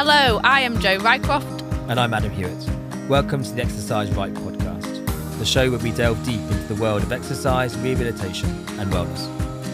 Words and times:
Hello, 0.00 0.38
I 0.44 0.60
am 0.60 0.78
Joe 0.78 0.96
Rycroft. 0.98 1.60
And 1.90 1.98
I'm 1.98 2.14
Adam 2.14 2.30
Hewitt. 2.30 2.70
Welcome 3.08 3.42
to 3.42 3.50
the 3.50 3.62
Exercise 3.62 4.08
Right 4.12 4.32
podcast, 4.32 5.38
the 5.40 5.44
show 5.44 5.70
where 5.70 5.80
we 5.80 5.90
delve 5.90 6.24
deep 6.24 6.40
into 6.40 6.72
the 6.72 6.76
world 6.76 7.02
of 7.02 7.10
exercise, 7.10 7.76
rehabilitation, 7.78 8.48
and 8.78 8.92
wellness. 8.92 9.26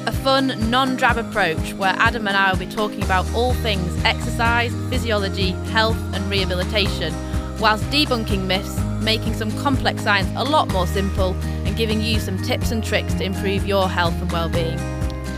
A 0.06 0.12
fun, 0.12 0.70
non 0.70 0.96
drab 0.96 1.18
approach 1.18 1.74
where 1.74 1.92
Adam 1.98 2.26
and 2.26 2.38
I 2.38 2.50
will 2.50 2.58
be 2.58 2.66
talking 2.66 3.02
about 3.02 3.30
all 3.34 3.52
things 3.52 4.02
exercise, 4.02 4.72
physiology, 4.88 5.50
health, 5.74 5.98
and 6.14 6.24
rehabilitation, 6.30 7.12
whilst 7.58 7.84
debunking 7.90 8.46
myths, 8.46 8.80
making 9.02 9.34
some 9.34 9.50
complex 9.58 10.04
science 10.04 10.30
a 10.36 10.44
lot 10.44 10.72
more 10.72 10.86
simple, 10.86 11.34
and 11.66 11.76
giving 11.76 12.00
you 12.00 12.18
some 12.18 12.38
tips 12.38 12.70
and 12.70 12.82
tricks 12.82 13.12
to 13.12 13.24
improve 13.24 13.66
your 13.66 13.90
health 13.90 14.18
and 14.22 14.32
well-being. 14.32 14.80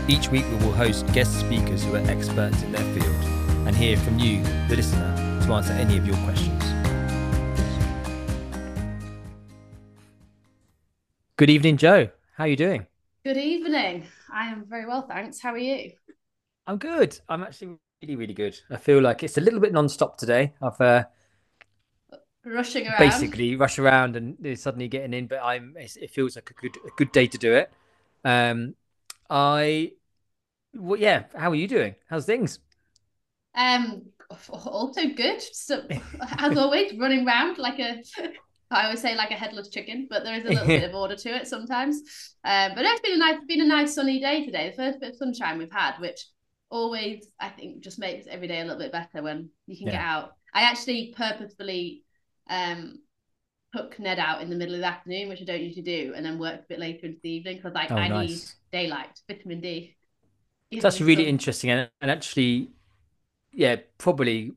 Each 0.07 0.29
week 0.29 0.45
we 0.49 0.55
will 0.65 0.71
host 0.71 1.05
guest 1.07 1.37
speakers 1.37 1.83
who 1.83 1.95
are 1.95 2.09
experts 2.09 2.63
in 2.63 2.71
their 2.71 2.93
field 2.93 3.26
and 3.67 3.75
hear 3.75 3.97
from 3.97 4.17
you, 4.17 4.41
the 4.69 4.77
listener, 4.77 5.13
to 5.45 5.51
answer 5.51 5.73
any 5.73 5.97
of 5.97 6.07
your 6.07 6.15
questions. 6.23 6.63
Good 11.35 11.49
evening, 11.49 11.75
Joe. 11.75 12.09
How 12.35 12.45
are 12.45 12.47
you 12.47 12.55
doing? 12.55 12.87
Good 13.25 13.35
evening. 13.35 14.05
I 14.33 14.47
am 14.47 14.63
very 14.69 14.85
well, 14.87 15.01
thanks. 15.01 15.41
How 15.41 15.51
are 15.51 15.57
you? 15.57 15.91
I'm 16.65 16.77
good. 16.77 17.19
I'm 17.27 17.43
actually 17.43 17.75
really, 18.01 18.15
really 18.15 18.33
good. 18.33 18.57
I 18.69 18.77
feel 18.77 19.01
like 19.01 19.21
it's 19.21 19.37
a 19.37 19.41
little 19.41 19.59
bit 19.59 19.73
non-stop 19.73 20.17
today. 20.17 20.53
I've 20.61 20.79
uh, 20.79 21.03
rushing 22.45 22.87
around. 22.87 22.99
basically 22.99 23.57
rush 23.57 23.79
around 23.79 24.15
and 24.15 24.57
suddenly 24.57 24.87
getting 24.87 25.13
in, 25.13 25.27
but 25.27 25.41
I'm. 25.43 25.75
It 25.77 26.09
feels 26.11 26.37
like 26.37 26.49
a 26.51 26.53
good, 26.53 26.77
a 26.87 26.89
good 26.95 27.11
day 27.11 27.27
to 27.27 27.37
do 27.37 27.53
it. 27.53 27.69
Um, 28.23 28.75
I, 29.29 29.91
well, 30.73 30.97
yeah. 30.97 31.23
How 31.35 31.51
are 31.51 31.55
you 31.55 31.67
doing? 31.67 31.95
How's 32.09 32.25
things? 32.25 32.59
Um, 33.55 34.03
also 34.49 35.07
good. 35.15 35.41
So 35.41 35.83
as 36.37 36.57
always, 36.57 36.93
running 36.97 37.27
around 37.27 37.57
like 37.57 37.79
a. 37.79 38.03
I 38.69 38.83
always 38.83 39.01
say 39.01 39.15
like 39.15 39.31
a 39.31 39.35
headless 39.35 39.69
chicken, 39.69 40.07
but 40.09 40.25
there 40.25 40.35
is 40.35 40.43
a 40.43 40.49
little 40.49 40.67
bit 40.67 40.83
of 40.83 40.93
order 41.01 41.15
to 41.15 41.29
it 41.29 41.47
sometimes. 41.47 42.01
Um, 42.43 42.73
but 42.75 42.83
it's 42.83 42.99
been 42.99 43.13
a 43.13 43.17
nice, 43.17 43.39
been 43.47 43.61
a 43.61 43.65
nice 43.65 43.95
sunny 43.95 44.19
day 44.19 44.45
today. 44.45 44.71
The 44.71 44.75
first 44.75 44.99
bit 44.99 45.11
of 45.11 45.15
sunshine 45.15 45.57
we've 45.57 45.71
had, 45.71 45.97
which 45.99 46.25
always 46.69 47.25
I 47.39 47.47
think 47.49 47.81
just 47.81 47.97
makes 47.97 48.27
every 48.27 48.47
day 48.47 48.59
a 48.59 48.63
little 48.63 48.79
bit 48.79 48.91
better 48.91 49.23
when 49.23 49.49
you 49.67 49.77
can 49.77 49.87
yeah. 49.87 49.93
get 49.93 50.01
out. 50.01 50.31
I 50.53 50.63
actually 50.63 51.13
purposefully 51.15 52.03
um 52.49 52.99
took 53.75 53.99
Ned 53.99 54.19
out 54.19 54.41
in 54.41 54.49
the 54.49 54.55
middle 54.55 54.75
of 54.75 54.81
the 54.81 54.87
afternoon, 54.87 55.29
which 55.29 55.41
I 55.41 55.45
don't 55.45 55.61
usually 55.61 55.83
do, 55.83 56.13
and 56.15 56.25
then 56.25 56.39
worked 56.39 56.65
a 56.65 56.67
bit 56.67 56.79
later 56.79 57.05
into 57.05 57.19
the 57.21 57.29
evening 57.29 57.57
because 57.57 57.73
like 57.73 57.91
oh, 57.91 57.95
I 57.95 58.07
nice. 58.07 58.29
need 58.29 58.41
daylight, 58.71 59.19
vitamin 59.27 59.61
D. 59.61 59.95
It's 60.71 60.83
actually 60.83 61.05
really 61.05 61.27
interesting, 61.27 61.69
and, 61.69 61.89
and 62.01 62.11
actually, 62.11 62.71
yeah, 63.57 63.77
probably 63.97 64.53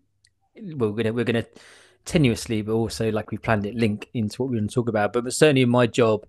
well, 0.76 0.90
we're 0.90 1.02
gonna 1.02 1.12
we're 1.14 1.24
gonna 1.24 1.46
tenuously, 2.04 2.64
but 2.64 2.74
also 2.74 3.10
like 3.10 3.30
we 3.30 3.38
planned 3.38 3.64
it, 3.64 3.74
link 3.74 4.10
into 4.12 4.42
what 4.42 4.50
we're 4.50 4.58
going 4.58 4.68
to 4.68 4.74
talk 4.74 4.88
about. 4.88 5.14
But, 5.14 5.24
but 5.24 5.32
certainly 5.32 5.62
in 5.62 5.70
my 5.70 5.86
job, 5.86 6.26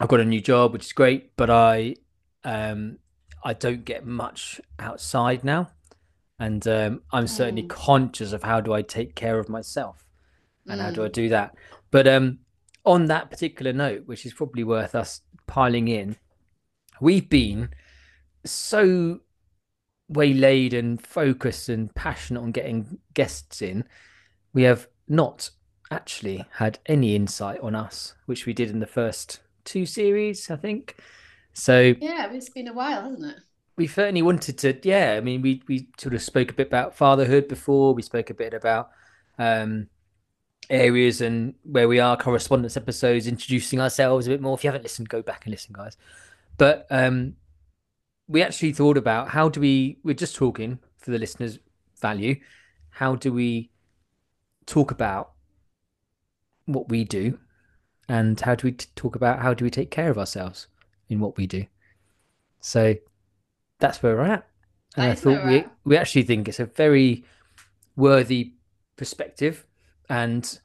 I've 0.00 0.08
got 0.08 0.20
a 0.20 0.24
new 0.24 0.40
job, 0.40 0.72
which 0.72 0.86
is 0.86 0.92
great, 0.92 1.36
but 1.36 1.50
I 1.50 1.96
um 2.44 2.98
I 3.42 3.52
don't 3.52 3.84
get 3.84 4.06
much 4.06 4.60
outside 4.78 5.42
now, 5.42 5.70
and 6.38 6.66
um, 6.68 7.02
I'm 7.12 7.26
certainly 7.26 7.64
mm. 7.64 7.68
conscious 7.68 8.32
of 8.32 8.44
how 8.44 8.60
do 8.60 8.72
I 8.72 8.82
take 8.82 9.16
care 9.16 9.40
of 9.40 9.48
myself, 9.48 10.06
and 10.68 10.80
mm. 10.80 10.84
how 10.84 10.92
do 10.92 11.02
I 11.02 11.08
mm. 11.08 11.12
do 11.12 11.28
that. 11.30 11.56
But 11.90 12.06
um, 12.06 12.38
on 12.84 13.06
that 13.06 13.28
particular 13.28 13.72
note, 13.72 14.06
which 14.06 14.24
is 14.24 14.34
probably 14.34 14.62
worth 14.62 14.94
us 14.94 15.22
piling 15.48 15.88
in, 15.88 16.16
we've 17.00 17.28
been 17.28 17.70
so 18.44 19.20
waylaid 20.10 20.74
and 20.74 21.00
focused 21.00 21.68
and 21.68 21.94
passionate 21.94 22.42
on 22.42 22.52
getting 22.52 22.98
guests 23.14 23.62
in, 23.62 23.84
we 24.52 24.64
have 24.64 24.88
not 25.08 25.50
actually 25.90 26.44
had 26.52 26.78
any 26.86 27.14
insight 27.14 27.60
on 27.60 27.74
us, 27.74 28.14
which 28.26 28.46
we 28.46 28.52
did 28.52 28.70
in 28.70 28.80
the 28.80 28.86
first 28.86 29.40
two 29.64 29.86
series, 29.86 30.50
I 30.50 30.56
think. 30.56 30.96
So 31.52 31.94
yeah, 32.00 32.30
it's 32.32 32.50
been 32.50 32.68
a 32.68 32.72
while, 32.72 33.02
hasn't 33.02 33.24
it? 33.24 33.42
We 33.76 33.86
certainly 33.86 34.22
wanted 34.22 34.58
to. 34.58 34.78
Yeah, 34.82 35.14
I 35.16 35.20
mean, 35.20 35.42
we 35.42 35.62
we 35.66 35.88
sort 35.98 36.14
of 36.14 36.22
spoke 36.22 36.50
a 36.50 36.54
bit 36.54 36.66
about 36.66 36.96
fatherhood 36.96 37.48
before. 37.48 37.94
We 37.94 38.02
spoke 38.02 38.30
a 38.30 38.34
bit 38.34 38.52
about 38.52 38.90
um, 39.38 39.88
areas 40.68 41.20
and 41.20 41.54
where 41.64 41.88
we 41.88 41.98
are, 41.98 42.16
correspondence 42.16 42.76
episodes, 42.76 43.26
introducing 43.26 43.80
ourselves 43.80 44.26
a 44.26 44.30
bit 44.30 44.40
more. 44.40 44.54
If 44.54 44.64
you 44.64 44.68
haven't 44.68 44.82
listened, 44.82 45.08
go 45.08 45.22
back 45.22 45.46
and 45.46 45.52
listen, 45.52 45.72
guys. 45.72 45.96
But 46.58 46.86
um, 46.90 47.36
we 48.30 48.42
actually 48.42 48.72
thought 48.72 48.96
about 48.96 49.28
how 49.28 49.48
do 49.48 49.60
we 49.60 49.98
we're 50.04 50.14
just 50.14 50.36
talking 50.36 50.78
for 50.98 51.10
the 51.10 51.18
listeners 51.18 51.58
value 52.00 52.36
how 52.90 53.16
do 53.16 53.32
we 53.32 53.70
talk 54.66 54.90
about 54.92 55.32
what 56.66 56.88
we 56.88 57.02
do 57.02 57.38
and 58.08 58.40
how 58.40 58.54
do 58.54 58.68
we 58.68 58.72
t- 58.72 58.86
talk 58.94 59.16
about 59.16 59.40
how 59.40 59.52
do 59.52 59.64
we 59.64 59.70
take 59.70 59.90
care 59.90 60.10
of 60.10 60.18
ourselves 60.18 60.68
in 61.08 61.18
what 61.18 61.36
we 61.36 61.46
do 61.46 61.66
so 62.60 62.94
that's 63.80 64.02
where 64.02 64.14
we're 64.16 64.22
at 64.22 64.46
and 64.96 65.10
i 65.10 65.14
thought 65.14 65.44
we 65.44 65.58
at. 65.58 65.72
we 65.84 65.96
actually 65.96 66.22
think 66.22 66.48
it's 66.48 66.60
a 66.60 66.66
very 66.66 67.24
worthy 67.96 68.52
perspective 68.96 69.66
and 70.08 70.60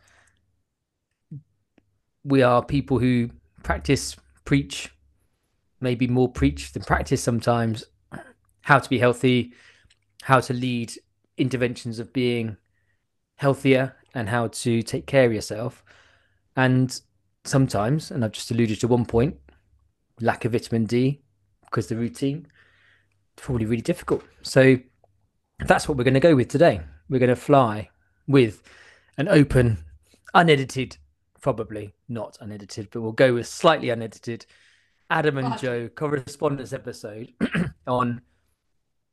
we 2.23 2.43
are 2.43 2.63
people 2.63 2.99
who 2.99 3.29
practice 3.63 4.15
preach 4.43 4.94
maybe 5.85 6.07
more 6.07 6.27
preach 6.27 6.73
than 6.73 6.81
practice 6.81 7.21
sometimes 7.21 7.83
how 8.61 8.79
to 8.79 8.89
be 8.89 8.97
healthy, 8.97 9.53
how 10.23 10.39
to 10.39 10.51
lead 10.51 10.91
interventions 11.37 11.99
of 11.99 12.11
being 12.11 12.57
healthier, 13.35 13.95
and 14.15 14.27
how 14.27 14.47
to 14.47 14.81
take 14.81 15.05
care 15.05 15.25
of 15.25 15.33
yourself. 15.33 15.83
And 16.55 16.99
sometimes, 17.43 18.09
and 18.09 18.25
I've 18.25 18.31
just 18.31 18.49
alluded 18.49 18.79
to 18.79 18.87
one 18.87 19.05
point, 19.05 19.35
lack 20.19 20.43
of 20.43 20.53
vitamin 20.53 20.85
D 20.85 21.21
because 21.61 21.85
the 21.87 21.95
routine 21.95 22.47
probably 23.35 23.67
really 23.67 23.83
difficult. 23.83 24.23
So 24.41 24.77
that's 25.67 25.87
what 25.87 25.97
we're 25.97 26.03
going 26.03 26.15
to 26.15 26.19
go 26.31 26.35
with 26.35 26.47
today. 26.47 26.81
We're 27.09 27.19
going 27.19 27.29
to 27.29 27.35
fly 27.35 27.89
with 28.25 28.63
an 29.17 29.27
open, 29.27 29.85
unedited, 30.33 30.97
probably 31.41 31.93
not 32.09 32.37
unedited, 32.41 32.87
but 32.91 33.01
we'll 33.01 33.11
go 33.11 33.35
with 33.35 33.45
slightly 33.45 33.91
unedited 33.91 34.47
Adam 35.09 35.37
and 35.37 35.57
Joe 35.59 35.89
correspondence 35.89 36.73
episode 36.73 37.33
on 37.87 38.21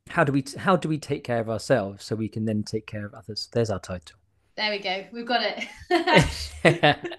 how 0.09 0.25
do 0.25 0.33
we 0.33 0.45
how 0.59 0.77
do 0.77 0.89
we 0.89 0.99
take 0.99 1.25
care 1.25 1.41
of 1.41 1.49
ourselves 1.49 2.05
so 2.05 2.17
we 2.17 2.29
can 2.29 2.45
then 2.45 2.63
take 2.63 2.87
care 2.87 3.05
of 3.05 3.15
others. 3.15 3.49
There's 3.53 3.71
our 3.71 3.79
title. 3.79 4.17
There 4.57 4.71
we 4.71 4.79
go. 4.79 5.05
We've 5.13 5.27
got 5.27 5.43
it. 5.43 6.99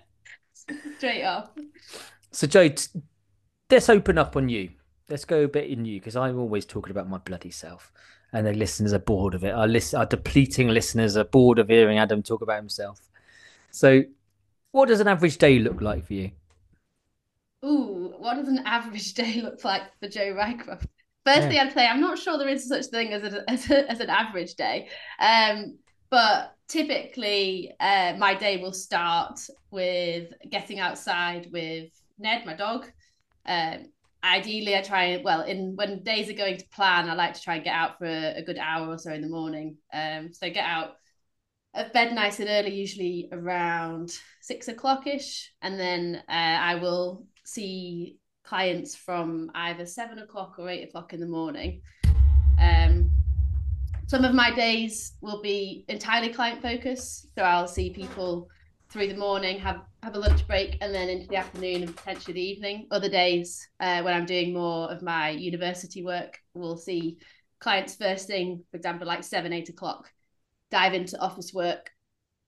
Straight 0.97 1.23
off. 1.23 1.49
So 2.31 2.47
Joe, 2.47 2.69
t- 2.69 3.01
let's 3.69 3.89
open 3.89 4.17
up 4.17 4.35
on 4.35 4.49
you. 4.49 4.69
Let's 5.09 5.25
go 5.25 5.43
a 5.43 5.47
bit 5.47 5.69
in 5.69 5.85
you 5.85 5.99
because 5.99 6.15
I'm 6.15 6.39
always 6.39 6.65
talking 6.65 6.91
about 6.91 7.09
my 7.09 7.17
bloody 7.17 7.51
self, 7.51 7.91
and 8.31 8.45
the 8.47 8.53
listeners 8.53 8.93
are 8.93 8.99
bored 8.99 9.35
of 9.35 9.43
it. 9.43 9.53
Our 9.53 9.67
list, 9.67 9.93
our 9.93 10.05
depleting 10.05 10.69
listeners 10.69 11.17
are 11.17 11.25
bored 11.25 11.59
of 11.59 11.69
hearing 11.69 11.97
Adam 11.97 12.23
talk 12.23 12.41
about 12.41 12.57
himself. 12.57 13.01
So, 13.71 14.03
what 14.71 14.87
does 14.87 14.99
an 14.99 15.07
average 15.07 15.37
day 15.37 15.59
look 15.59 15.81
like 15.81 16.05
for 16.05 16.13
you? 16.13 16.31
Ooh, 17.65 18.02
what 18.23 18.37
does 18.37 18.47
an 18.47 18.63
average 18.65 19.13
day 19.21 19.41
look 19.41 19.63
like 19.63 19.83
for 19.99 20.07
Joe 20.07 20.33
Rycroft? 20.33 20.87
Firstly, 21.25 21.55
yeah. 21.55 21.63
I'd 21.63 21.73
say 21.73 21.87
I'm 21.87 22.01
not 22.01 22.17
sure 22.17 22.37
there 22.37 22.49
is 22.49 22.67
such 22.67 22.85
thing 22.87 23.13
as, 23.13 23.33
a, 23.33 23.43
as, 23.49 23.69
a, 23.69 23.91
as 23.91 23.99
an 23.99 24.09
average 24.09 24.55
day. 24.55 24.89
Um, 25.19 25.77
but 26.09 26.55
typically, 26.67 27.73
uh, 27.79 28.13
my 28.17 28.33
day 28.33 28.57
will 28.57 28.73
start 28.73 29.39
with 29.71 30.31
getting 30.49 30.79
outside 30.79 31.49
with 31.51 31.89
Ned, 32.19 32.45
my 32.45 32.55
dog. 32.55 32.91
Um, 33.45 33.87
ideally, 34.23 34.75
I 34.75 34.81
try 34.81 35.03
and 35.05 35.23
well, 35.23 35.41
in 35.41 35.75
when 35.75 36.03
days 36.03 36.29
are 36.29 36.33
going 36.33 36.57
to 36.57 36.67
plan, 36.69 37.09
I 37.09 37.15
like 37.15 37.33
to 37.33 37.41
try 37.41 37.55
and 37.55 37.63
get 37.63 37.73
out 37.73 37.97
for 37.97 38.05
a, 38.05 38.37
a 38.37 38.43
good 38.43 38.57
hour 38.57 38.89
or 38.89 38.97
so 38.97 39.11
in 39.11 39.21
the 39.21 39.29
morning. 39.29 39.77
Um, 39.93 40.33
so 40.33 40.49
get 40.49 40.65
out 40.65 40.97
of 41.73 41.91
bed 41.93 42.13
nice 42.13 42.39
and 42.39 42.49
early, 42.49 42.75
usually 42.75 43.29
around 43.31 44.15
six 44.41 44.67
o'clock 44.67 45.07
ish, 45.07 45.51
and 45.61 45.79
then 45.79 46.21
uh, 46.29 46.31
I 46.31 46.75
will 46.75 47.25
see 47.43 48.17
clients 48.43 48.95
from 48.95 49.51
either 49.55 49.85
seven 49.85 50.19
o'clock 50.19 50.55
or 50.57 50.69
eight 50.69 50.87
o'clock 50.87 51.13
in 51.13 51.19
the 51.19 51.27
morning. 51.27 51.81
Um, 52.59 53.11
some 54.07 54.25
of 54.25 54.33
my 54.33 54.53
days 54.53 55.13
will 55.21 55.41
be 55.41 55.85
entirely 55.87 56.29
client 56.29 56.61
focused, 56.61 57.27
so 57.35 57.43
I'll 57.43 57.67
see 57.67 57.89
people 57.89 58.49
through 58.89 59.07
the 59.07 59.17
morning, 59.17 59.57
have 59.59 59.81
have 60.03 60.15
a 60.15 60.19
lunch 60.19 60.45
break, 60.45 60.77
and 60.81 60.93
then 60.93 61.09
into 61.09 61.27
the 61.27 61.37
afternoon 61.37 61.83
and 61.83 61.95
potentially 61.95 62.33
the 62.33 62.41
evening. 62.41 62.87
Other 62.91 63.09
days, 63.09 63.67
uh, 63.79 64.01
when 64.03 64.13
I'm 64.13 64.25
doing 64.25 64.53
more 64.53 64.91
of 64.91 65.01
my 65.01 65.29
university 65.29 66.03
work, 66.03 66.37
we'll 66.53 66.77
see 66.77 67.17
clients 67.59 67.95
first 67.95 68.27
thing, 68.27 68.63
for 68.69 68.77
example, 68.77 69.07
like 69.07 69.23
seven, 69.23 69.53
eight 69.53 69.69
o'clock, 69.69 70.11
dive 70.69 70.93
into 70.93 71.19
office 71.19 71.53
work, 71.53 71.89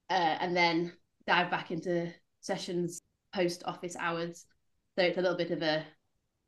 uh, 0.09 0.37
and 0.39 0.55
then 0.55 0.93
dive 1.25 1.49
back 1.49 1.71
into 1.71 2.13
sessions 2.41 3.01
post 3.33 3.63
office 3.65 3.95
hours. 3.99 4.45
So 4.95 5.03
it's 5.03 5.17
a 5.17 5.21
little 5.21 5.37
bit 5.37 5.51
of 5.51 5.61
a 5.61 5.85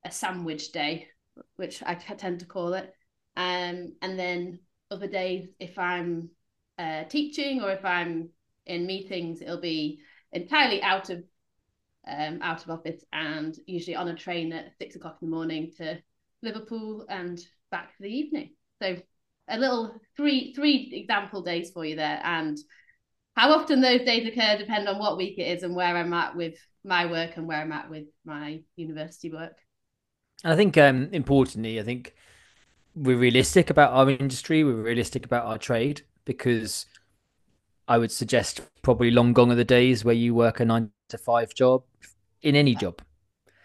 a 0.05 0.11
sandwich 0.11 0.71
day, 0.71 1.07
which 1.55 1.83
I 1.83 1.95
tend 1.95 2.39
to 2.39 2.45
call 2.45 2.73
it. 2.73 2.93
Um, 3.35 3.93
and 4.01 4.17
then 4.17 4.59
other 4.89 5.07
days, 5.07 5.47
if 5.59 5.77
I'm 5.77 6.29
uh, 6.79 7.03
teaching 7.05 7.61
or 7.61 7.71
if 7.71 7.83
I'm 7.83 8.29
in 8.65 8.85
meetings, 8.85 9.41
it'll 9.41 9.61
be 9.61 9.99
entirely 10.31 10.81
out 10.81 11.09
of 11.09 11.23
um, 12.07 12.39
out 12.41 12.63
of 12.63 12.69
office 12.69 13.03
and 13.11 13.57
usually 13.65 13.95
on 13.95 14.07
a 14.07 14.15
train 14.15 14.53
at 14.53 14.71
six 14.79 14.95
o'clock 14.95 15.17
in 15.21 15.29
the 15.29 15.35
morning 15.35 15.73
to 15.77 15.99
Liverpool 16.41 17.05
and 17.09 17.39
back 17.69 17.95
for 17.95 18.03
the 18.03 18.09
evening. 18.09 18.51
So 18.81 18.95
a 19.49 19.57
little 19.57 19.99
three 20.15 20.53
three 20.53 20.91
example 20.93 21.41
days 21.41 21.71
for 21.71 21.83
you 21.83 21.95
there 21.97 22.21
and 22.23 22.57
how 23.35 23.51
often 23.51 23.81
those 23.81 24.01
days 24.01 24.27
occur 24.27 24.57
depend 24.57 24.87
on 24.87 24.99
what 24.99 25.17
week 25.17 25.37
it 25.37 25.57
is 25.57 25.63
and 25.63 25.75
where 25.75 25.95
I'm 25.95 26.13
at 26.13 26.35
with 26.35 26.55
my 26.87 27.05
work 27.05 27.37
and 27.37 27.47
where 27.47 27.59
I'm 27.59 27.71
at 27.71 27.89
with 27.89 28.05
my 28.25 28.61
university 28.75 29.31
work. 29.31 29.57
I 30.43 30.55
think 30.55 30.77
um 30.77 31.09
importantly, 31.11 31.79
I 31.79 31.83
think 31.83 32.15
we're 32.95 33.17
realistic 33.17 33.69
about 33.69 33.91
our 33.91 34.09
industry, 34.09 34.63
we're 34.63 34.73
realistic 34.73 35.25
about 35.25 35.45
our 35.45 35.57
trade 35.57 36.01
because 36.25 36.85
I 37.87 37.97
would 37.97 38.11
suggest 38.11 38.61
probably 38.81 39.11
long 39.11 39.33
gone 39.33 39.51
are 39.51 39.55
the 39.55 39.63
days 39.63 40.03
where 40.03 40.15
you 40.15 40.33
work 40.33 40.59
a 40.59 40.65
nine 40.65 40.91
to 41.09 41.17
five 41.17 41.53
job 41.53 41.83
in 42.41 42.55
any 42.55 42.75
job. 42.75 43.01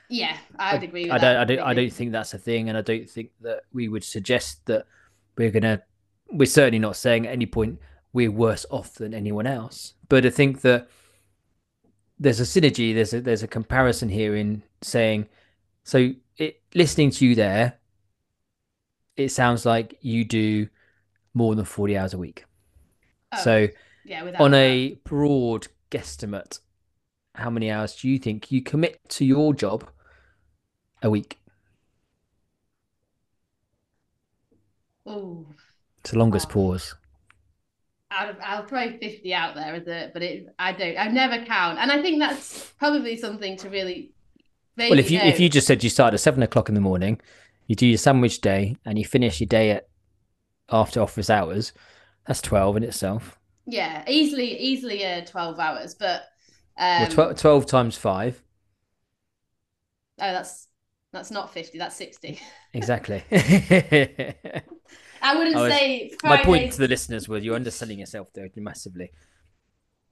Yeah, 0.08 0.36
I 0.58 0.74
would 0.74 0.82
agree. 0.82 1.10
I, 1.10 1.18
don't. 1.18 1.36
I 1.36 1.44
don't. 1.44 1.58
I 1.60 1.74
don't 1.74 1.92
think 1.92 2.12
that's 2.12 2.34
a 2.34 2.38
thing, 2.38 2.68
and 2.68 2.76
I 2.76 2.82
don't 2.82 3.08
think 3.08 3.30
that 3.40 3.62
we 3.72 3.88
would 3.88 4.04
suggest 4.04 4.66
that 4.66 4.84
we're 5.38 5.50
gonna. 5.50 5.82
We're 6.30 6.44
certainly 6.46 6.78
not 6.78 6.96
saying 6.96 7.26
at 7.26 7.32
any 7.32 7.46
point 7.46 7.78
we're 8.12 8.30
worse 8.30 8.66
off 8.70 8.94
than 8.94 9.14
anyone 9.14 9.46
else. 9.46 9.94
But 10.08 10.26
I 10.26 10.30
think 10.30 10.60
that 10.60 10.88
there's 12.22 12.40
a 12.40 12.44
synergy. 12.44 12.94
There's 12.94 13.12
a 13.12 13.20
there's 13.20 13.42
a 13.42 13.48
comparison 13.48 14.08
here 14.08 14.36
in 14.36 14.62
saying, 14.80 15.28
so 15.84 16.12
it 16.36 16.60
listening 16.74 17.10
to 17.10 17.26
you 17.26 17.34
there, 17.34 17.74
it 19.16 19.30
sounds 19.30 19.66
like 19.66 19.98
you 20.00 20.24
do 20.24 20.68
more 21.34 21.54
than 21.54 21.64
forty 21.64 21.98
hours 21.98 22.14
a 22.14 22.18
week. 22.18 22.44
Oh, 23.32 23.38
so 23.38 23.68
yeah, 24.04 24.22
on 24.38 24.52
that. 24.52 24.56
a 24.56 24.94
broad 25.04 25.66
guesstimate, 25.90 26.60
how 27.34 27.50
many 27.50 27.70
hours 27.70 27.96
do 27.96 28.08
you 28.08 28.18
think 28.18 28.52
you 28.52 28.62
commit 28.62 29.00
to 29.10 29.24
your 29.24 29.52
job 29.52 29.88
a 31.02 31.10
week? 31.10 31.38
Oh, 35.04 35.46
it's 35.98 36.12
the 36.12 36.18
longest 36.18 36.48
pause. 36.48 36.94
I'll, 38.12 38.34
I'll 38.44 38.66
throw 38.66 38.96
50 38.98 39.34
out 39.34 39.54
there 39.54 39.74
as 39.74 39.86
a, 39.86 40.10
but 40.12 40.22
it, 40.22 40.46
I 40.58 40.72
don't, 40.72 40.96
I 40.96 41.08
never 41.08 41.44
count. 41.44 41.78
And 41.78 41.90
I 41.90 42.02
think 42.02 42.18
that's 42.18 42.72
probably 42.78 43.16
something 43.16 43.56
to 43.58 43.68
really. 43.70 44.12
Well, 44.76 44.98
if 44.98 45.10
you, 45.10 45.18
know. 45.18 45.26
if 45.26 45.38
you 45.38 45.48
just 45.48 45.66
said 45.66 45.84
you 45.84 45.90
start 45.90 46.14
at 46.14 46.20
seven 46.20 46.42
o'clock 46.42 46.68
in 46.68 46.74
the 46.74 46.80
morning, 46.80 47.20
you 47.66 47.76
do 47.76 47.86
your 47.86 47.98
sandwich 47.98 48.40
day 48.40 48.76
and 48.84 48.98
you 48.98 49.04
finish 49.04 49.40
your 49.40 49.48
day 49.48 49.70
at 49.70 49.88
after 50.70 51.00
office 51.00 51.28
hours, 51.30 51.72
that's 52.26 52.40
12 52.40 52.78
in 52.78 52.82
itself. 52.84 53.38
Yeah, 53.66 54.02
easily, 54.08 54.58
easily 54.58 55.04
uh, 55.04 55.24
12 55.24 55.58
hours, 55.58 55.94
but. 55.94 56.22
Um, 56.78 57.02
well, 57.02 57.10
12, 57.10 57.36
12 57.36 57.66
times 57.66 57.96
five. 57.96 58.42
Oh, 60.20 60.32
that's 60.32 60.68
that's 61.12 61.30
not 61.30 61.52
50, 61.52 61.78
that's 61.78 61.96
60. 61.96 62.40
Exactly. 62.74 63.22
I 65.22 65.36
wouldn't 65.36 65.56
I 65.56 65.62
was, 65.62 65.72
say 65.72 66.12
Fridays... 66.20 66.38
my 66.38 66.44
point 66.44 66.72
to 66.72 66.78
the 66.78 66.88
listeners 66.88 67.28
was 67.28 67.44
you're 67.44 67.54
underselling 67.54 67.98
yourself 67.98 68.28
though 68.34 68.48
massively. 68.56 69.10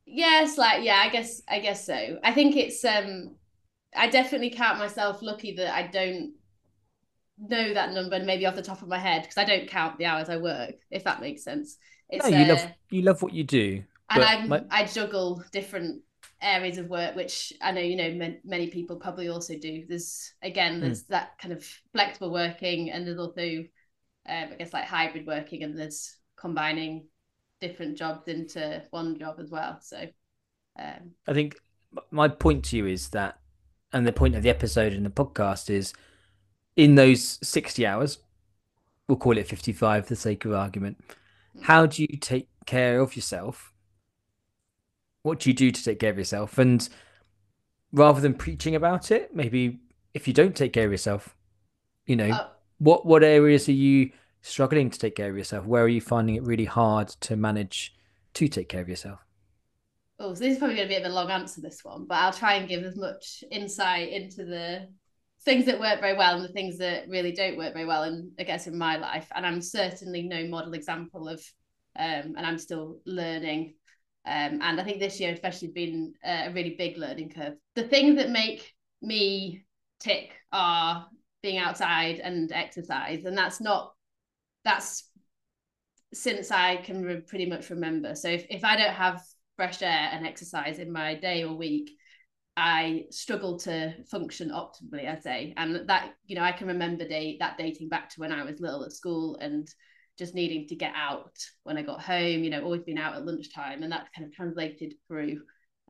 Yes, 0.06 0.56
like 0.56 0.84
yeah, 0.84 1.02
I 1.04 1.08
guess 1.08 1.42
I 1.48 1.60
guess 1.60 1.84
so. 1.84 2.18
I 2.24 2.32
think 2.32 2.56
it's 2.56 2.84
um 2.84 3.36
I 3.94 4.08
definitely 4.08 4.50
count 4.50 4.78
myself 4.78 5.20
lucky 5.22 5.56
that 5.56 5.74
I 5.74 5.86
don't 5.86 6.34
know 7.38 7.74
that 7.74 7.92
number 7.92 8.16
and 8.16 8.26
maybe 8.26 8.46
off 8.46 8.54
the 8.54 8.62
top 8.62 8.82
of 8.82 8.88
my 8.88 8.98
head 8.98 9.22
because 9.22 9.38
I 9.38 9.44
don't 9.44 9.68
count 9.68 9.98
the 9.98 10.06
hours 10.06 10.28
I 10.28 10.36
work, 10.36 10.74
if 10.90 11.04
that 11.04 11.20
makes 11.20 11.42
sense. 11.42 11.76
It's, 12.08 12.28
no, 12.28 12.36
you 12.36 12.44
uh, 12.44 12.48
love 12.48 12.66
you 12.90 13.02
love 13.02 13.22
what 13.22 13.32
you 13.32 13.44
do. 13.44 13.82
And 14.10 14.24
I 14.24 14.46
my... 14.46 14.64
I 14.70 14.84
juggle 14.84 15.42
different 15.52 16.02
areas 16.42 16.78
of 16.78 16.88
work, 16.88 17.14
which 17.16 17.52
I 17.60 17.72
know 17.72 17.80
you 17.80 17.96
know 17.96 18.34
many 18.44 18.68
people 18.68 18.96
probably 18.96 19.28
also 19.28 19.56
do. 19.56 19.84
There's 19.88 20.32
again, 20.42 20.74
hmm. 20.74 20.80
there's 20.80 21.04
mm. 21.04 21.08
that 21.08 21.38
kind 21.38 21.52
of 21.52 21.64
flexible 21.92 22.32
working, 22.32 22.90
and 22.90 23.06
there's 23.06 23.18
also, 23.18 23.64
um, 24.30 24.48
I 24.52 24.56
guess, 24.58 24.72
like 24.72 24.84
hybrid 24.84 25.26
working, 25.26 25.62
and 25.62 25.76
there's 25.76 26.16
combining 26.36 27.08
different 27.60 27.98
jobs 27.98 28.28
into 28.28 28.82
one 28.90 29.18
job 29.18 29.36
as 29.38 29.50
well. 29.50 29.78
So, 29.82 30.06
um, 30.78 31.10
I 31.26 31.34
think 31.34 31.56
my 32.10 32.28
point 32.28 32.64
to 32.66 32.76
you 32.76 32.86
is 32.86 33.08
that, 33.10 33.38
and 33.92 34.06
the 34.06 34.12
point 34.12 34.36
of 34.36 34.42
the 34.42 34.50
episode 34.50 34.92
and 34.92 35.04
the 35.04 35.10
podcast 35.10 35.68
is, 35.68 35.92
in 36.76 36.94
those 36.94 37.38
sixty 37.42 37.86
hours, 37.86 38.18
we'll 39.08 39.18
call 39.18 39.36
it 39.36 39.48
fifty-five 39.48 40.04
for 40.04 40.14
the 40.14 40.20
sake 40.20 40.44
of 40.44 40.52
argument. 40.52 40.98
Hmm. 41.56 41.62
How 41.62 41.86
do 41.86 42.02
you 42.02 42.16
take 42.16 42.48
care 42.66 43.00
of 43.00 43.16
yourself 43.16 43.70
what 45.22 45.40
do 45.40 45.50
you 45.50 45.54
do 45.54 45.70
to 45.70 45.84
take 45.84 45.98
care 45.98 46.10
of 46.10 46.18
yourself? 46.18 46.58
And 46.58 46.88
rather 47.92 48.20
than 48.20 48.34
preaching 48.34 48.74
about 48.74 49.10
it, 49.10 49.34
maybe 49.34 49.80
if 50.14 50.26
you 50.26 50.34
don't 50.34 50.56
take 50.56 50.72
care 50.72 50.86
of 50.86 50.92
yourself, 50.92 51.36
you 52.06 52.16
know, 52.16 52.30
uh, 52.30 52.48
what 52.78 53.06
what 53.06 53.22
areas 53.22 53.68
are 53.68 53.72
you 53.72 54.10
struggling 54.42 54.90
to 54.90 54.98
take 54.98 55.16
care 55.16 55.30
of 55.30 55.36
yourself? 55.36 55.66
Where 55.66 55.84
are 55.84 55.88
you 55.88 56.00
finding 56.00 56.36
it 56.36 56.42
really 56.42 56.64
hard 56.64 57.08
to 57.08 57.36
manage 57.36 57.94
to 58.34 58.48
take 58.48 58.68
care 58.68 58.80
of 58.80 58.88
yourself? 58.88 59.20
Oh, 60.18 60.34
so 60.34 60.40
this 60.40 60.52
is 60.52 60.58
probably 60.58 60.76
going 60.76 60.88
to 60.88 60.92
be 60.92 60.96
a 60.96 61.00
bit 61.00 61.06
of 61.06 61.12
a 61.12 61.14
long 61.14 61.30
answer, 61.30 61.60
this 61.60 61.80
one, 61.82 62.06
but 62.06 62.16
I'll 62.16 62.32
try 62.32 62.54
and 62.54 62.68
give 62.68 62.82
as 62.84 62.96
much 62.96 63.42
insight 63.50 64.10
into 64.10 64.44
the 64.44 64.88
things 65.44 65.64
that 65.64 65.80
work 65.80 66.00
very 66.00 66.16
well 66.16 66.36
and 66.36 66.44
the 66.44 66.52
things 66.52 66.76
that 66.78 67.08
really 67.08 67.32
don't 67.32 67.56
work 67.56 67.72
very 67.72 67.86
well, 67.86 68.02
and 68.02 68.30
I 68.38 68.44
guess 68.44 68.66
in 68.66 68.76
my 68.76 68.96
life. 68.96 69.28
And 69.34 69.46
I'm 69.46 69.62
certainly 69.62 70.22
no 70.22 70.46
model 70.46 70.74
example 70.74 71.28
of, 71.28 71.42
um, 71.98 72.34
and 72.36 72.40
I'm 72.40 72.58
still 72.58 72.98
learning 73.06 73.74
um, 74.26 74.58
and 74.60 74.80
I 74.80 74.84
think 74.84 75.00
this 75.00 75.18
year, 75.18 75.32
especially, 75.32 75.68
has 75.68 75.74
been 75.74 76.12
a 76.24 76.50
really 76.52 76.74
big 76.76 76.98
learning 76.98 77.30
curve. 77.30 77.54
The 77.74 77.84
things 77.84 78.16
that 78.16 78.30
make 78.30 78.74
me 79.00 79.64
tick 79.98 80.32
are 80.52 81.06
being 81.42 81.58
outside 81.58 82.20
and 82.20 82.52
exercise, 82.52 83.24
and 83.24 83.36
that's 83.36 83.60
not 83.60 83.94
that's 84.64 85.08
since 86.12 86.50
I 86.50 86.76
can 86.76 87.02
re- 87.02 87.20
pretty 87.20 87.46
much 87.46 87.70
remember. 87.70 88.14
So 88.14 88.28
if, 88.28 88.46
if 88.50 88.64
I 88.64 88.76
don't 88.76 88.94
have 88.94 89.22
fresh 89.56 89.82
air 89.82 90.08
and 90.12 90.26
exercise 90.26 90.78
in 90.78 90.92
my 90.92 91.14
day 91.14 91.44
or 91.44 91.54
week, 91.54 91.92
I 92.56 93.04
struggle 93.10 93.58
to 93.60 93.94
function 94.10 94.50
optimally, 94.50 95.08
I'd 95.08 95.22
say. 95.22 95.54
And 95.56 95.88
that, 95.88 96.14
you 96.26 96.36
know, 96.36 96.42
I 96.42 96.52
can 96.52 96.66
remember 96.66 97.06
day 97.06 97.36
that 97.40 97.56
dating 97.58 97.88
back 97.88 98.10
to 98.10 98.20
when 98.20 98.32
I 98.32 98.44
was 98.44 98.60
little 98.60 98.84
at 98.84 98.92
school 98.92 99.36
and 99.40 99.68
just 100.18 100.34
needing 100.34 100.66
to 100.68 100.74
get 100.74 100.92
out 100.94 101.32
when 101.62 101.78
I 101.78 101.82
got 101.82 102.02
home, 102.02 102.42
you 102.42 102.50
know, 102.50 102.62
always 102.62 102.82
been 102.82 102.98
out 102.98 103.14
at 103.14 103.24
lunchtime. 103.24 103.82
And 103.82 103.92
that 103.92 104.08
kind 104.14 104.26
of 104.26 104.34
translated 104.34 104.94
through 105.06 105.40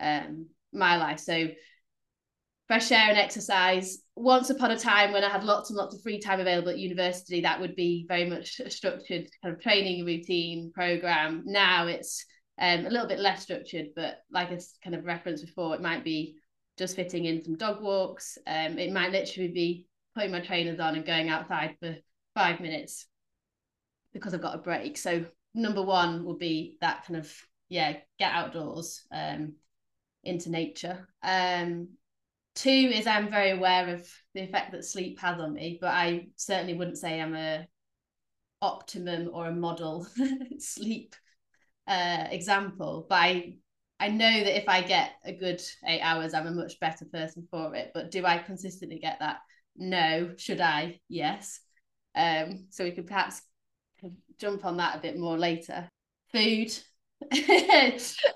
um, 0.00 0.46
my 0.72 0.96
life. 0.96 1.18
So 1.18 1.48
fresh 2.70 2.92
air 2.92 3.08
and 3.08 3.18
exercise. 3.18 3.98
Once 4.14 4.48
upon 4.48 4.70
a 4.70 4.78
time 4.78 5.10
when 5.10 5.24
I 5.24 5.28
had 5.28 5.42
lots 5.42 5.70
and 5.70 5.76
lots 5.76 5.92
of 5.92 6.02
free 6.02 6.20
time 6.20 6.38
available 6.38 6.68
at 6.68 6.78
university, 6.78 7.40
that 7.40 7.60
would 7.60 7.74
be 7.74 8.04
very 8.06 8.30
much 8.30 8.60
a 8.60 8.70
structured 8.70 9.28
kind 9.42 9.52
of 9.52 9.60
training 9.60 10.04
routine 10.04 10.70
program. 10.72 11.42
Now 11.46 11.88
it's 11.88 12.24
um, 12.60 12.86
a 12.86 12.90
little 12.90 13.08
bit 13.08 13.18
less 13.18 13.42
structured, 13.42 13.86
but 13.96 14.18
like 14.30 14.52
I 14.52 14.60
kind 14.84 14.94
of 14.94 15.04
referenced 15.04 15.44
before, 15.44 15.74
it 15.74 15.82
might 15.82 16.04
be 16.04 16.36
just 16.78 16.94
fitting 16.94 17.24
in 17.24 17.42
some 17.42 17.56
dog 17.56 17.82
walks. 17.82 18.38
Um, 18.46 18.78
it 18.78 18.92
might 18.92 19.10
literally 19.10 19.50
be 19.50 19.88
putting 20.14 20.30
my 20.30 20.40
trainers 20.40 20.78
on 20.78 20.94
and 20.94 21.04
going 21.04 21.28
outside 21.28 21.74
for 21.80 21.96
five 22.36 22.60
minutes 22.60 23.08
because 24.12 24.32
I've 24.32 24.42
got 24.42 24.54
a 24.54 24.58
break. 24.58 24.96
So 24.96 25.24
number 25.56 25.82
one 25.82 26.24
would 26.24 26.38
be 26.38 26.76
that 26.80 27.04
kind 27.04 27.18
of 27.18 27.34
yeah, 27.68 27.96
get 28.20 28.32
outdoors, 28.32 29.02
um, 29.10 29.54
into 30.22 30.50
nature. 30.50 31.08
Um, 31.22 31.88
two 32.54 32.70
is 32.70 33.06
I'm 33.06 33.30
very 33.30 33.50
aware 33.50 33.94
of 33.94 34.08
the 34.34 34.42
effect 34.42 34.72
that 34.72 34.84
sleep 34.84 35.20
has 35.20 35.40
on 35.40 35.54
me, 35.54 35.78
but 35.80 35.90
I 35.90 36.28
certainly 36.36 36.74
wouldn't 36.74 36.98
say 36.98 37.20
I'm 37.20 37.34
a 37.34 37.66
optimum 38.62 39.30
or 39.32 39.46
a 39.46 39.54
model 39.54 40.06
sleep 40.58 41.14
uh, 41.86 42.26
example. 42.30 43.06
But 43.08 43.14
I 43.16 43.54
I 43.98 44.08
know 44.08 44.30
that 44.44 44.56
if 44.56 44.68
I 44.68 44.82
get 44.82 45.12
a 45.24 45.32
good 45.32 45.60
eight 45.86 46.00
hours, 46.00 46.32
I'm 46.32 46.46
a 46.46 46.52
much 46.52 46.80
better 46.80 47.04
person 47.04 47.46
for 47.50 47.74
it. 47.74 47.90
But 47.92 48.10
do 48.10 48.24
I 48.24 48.38
consistently 48.38 48.98
get 48.98 49.18
that? 49.20 49.38
No. 49.76 50.32
Should 50.36 50.60
I? 50.60 51.00
Yes. 51.08 51.60
Um, 52.14 52.66
so 52.70 52.84
we 52.84 52.92
could 52.92 53.06
perhaps 53.06 53.42
jump 54.38 54.64
on 54.64 54.78
that 54.78 54.96
a 54.96 55.00
bit 55.00 55.18
more 55.18 55.38
later. 55.38 55.88
Food. 56.32 56.72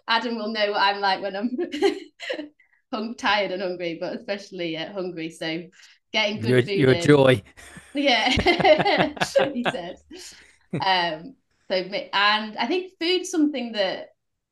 Adam 0.06 0.36
will 0.36 0.52
know 0.52 0.72
what 0.72 0.82
I'm 0.82 1.00
like 1.00 1.22
when 1.22 1.34
I'm 1.36 1.50
hung, 2.94 3.14
tired 3.16 3.52
and 3.52 3.62
hungry, 3.62 3.98
but 4.00 4.14
especially 4.14 4.76
uh, 4.76 4.92
hungry. 4.92 5.30
So 5.30 5.62
getting 6.12 6.40
good 6.40 6.50
you're, 6.50 6.62
food. 6.62 6.78
You're 6.78 6.90
a 6.92 7.02
joy. 7.02 7.42
Yeah, 7.94 8.30
he 9.52 9.64
said. 9.70 9.96
Um, 10.74 11.34
so 11.68 11.74
and 11.74 12.56
I 12.58 12.66
think 12.66 12.92
food's 13.00 13.30
something 13.30 13.72
that, 13.72 14.08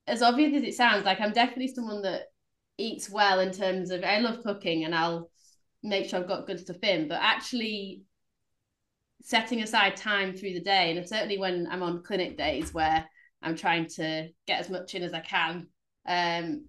as 0.06 0.22
obvious 0.22 0.54
as 0.54 0.62
it 0.62 0.74
sounds, 0.74 1.04
like 1.04 1.20
I'm 1.20 1.32
definitely 1.32 1.68
someone 1.68 2.02
that 2.02 2.22
eats 2.78 3.10
well 3.10 3.40
in 3.40 3.52
terms 3.52 3.90
of 3.90 4.02
I 4.02 4.18
love 4.18 4.42
cooking 4.42 4.84
and 4.84 4.94
I'll 4.94 5.30
make 5.82 6.08
sure 6.08 6.20
I've 6.20 6.28
got 6.28 6.46
good 6.46 6.60
stuff 6.60 6.82
in, 6.82 7.08
but 7.08 7.20
actually 7.20 8.02
setting 9.22 9.62
aside 9.62 9.96
time 9.96 10.34
through 10.34 10.52
the 10.52 10.60
day 10.60 10.96
and 10.96 11.08
certainly 11.08 11.38
when 11.38 11.68
i'm 11.70 11.80
on 11.80 12.02
clinic 12.02 12.36
days 12.36 12.74
where 12.74 13.06
I'm 13.42 13.56
trying 13.56 13.86
to 13.96 14.28
get 14.46 14.60
as 14.60 14.70
much 14.70 14.94
in 14.94 15.02
as 15.02 15.12
I 15.12 15.20
can. 15.20 15.66
Um, 16.06 16.66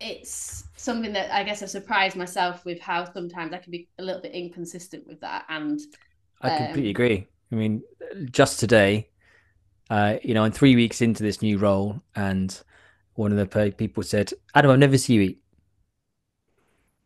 it's 0.00 0.64
something 0.76 1.12
that 1.12 1.32
I 1.32 1.42
guess 1.44 1.62
I've 1.62 1.70
surprised 1.70 2.16
myself 2.16 2.64
with 2.64 2.80
how 2.80 3.10
sometimes 3.12 3.52
I 3.52 3.58
can 3.58 3.70
be 3.70 3.88
a 3.98 4.02
little 4.02 4.22
bit 4.22 4.32
inconsistent 4.32 5.06
with 5.06 5.20
that. 5.20 5.44
And 5.48 5.78
I 6.40 6.56
completely 6.56 6.90
um, 6.90 6.90
agree. 6.90 7.26
I 7.52 7.54
mean, 7.54 7.82
just 8.30 8.60
today, 8.60 9.10
uh, 9.90 10.16
you 10.22 10.34
know, 10.34 10.44
I'm 10.44 10.52
three 10.52 10.76
weeks 10.76 11.00
into 11.00 11.22
this 11.22 11.42
new 11.42 11.58
role, 11.58 12.00
and 12.14 12.58
one 13.14 13.36
of 13.36 13.38
the 13.38 13.72
people 13.76 14.02
said, 14.02 14.32
"Adam, 14.54 14.70
I've 14.70 14.78
never 14.78 14.96
seen 14.96 15.16
you 15.16 15.22
eat." 15.22 15.42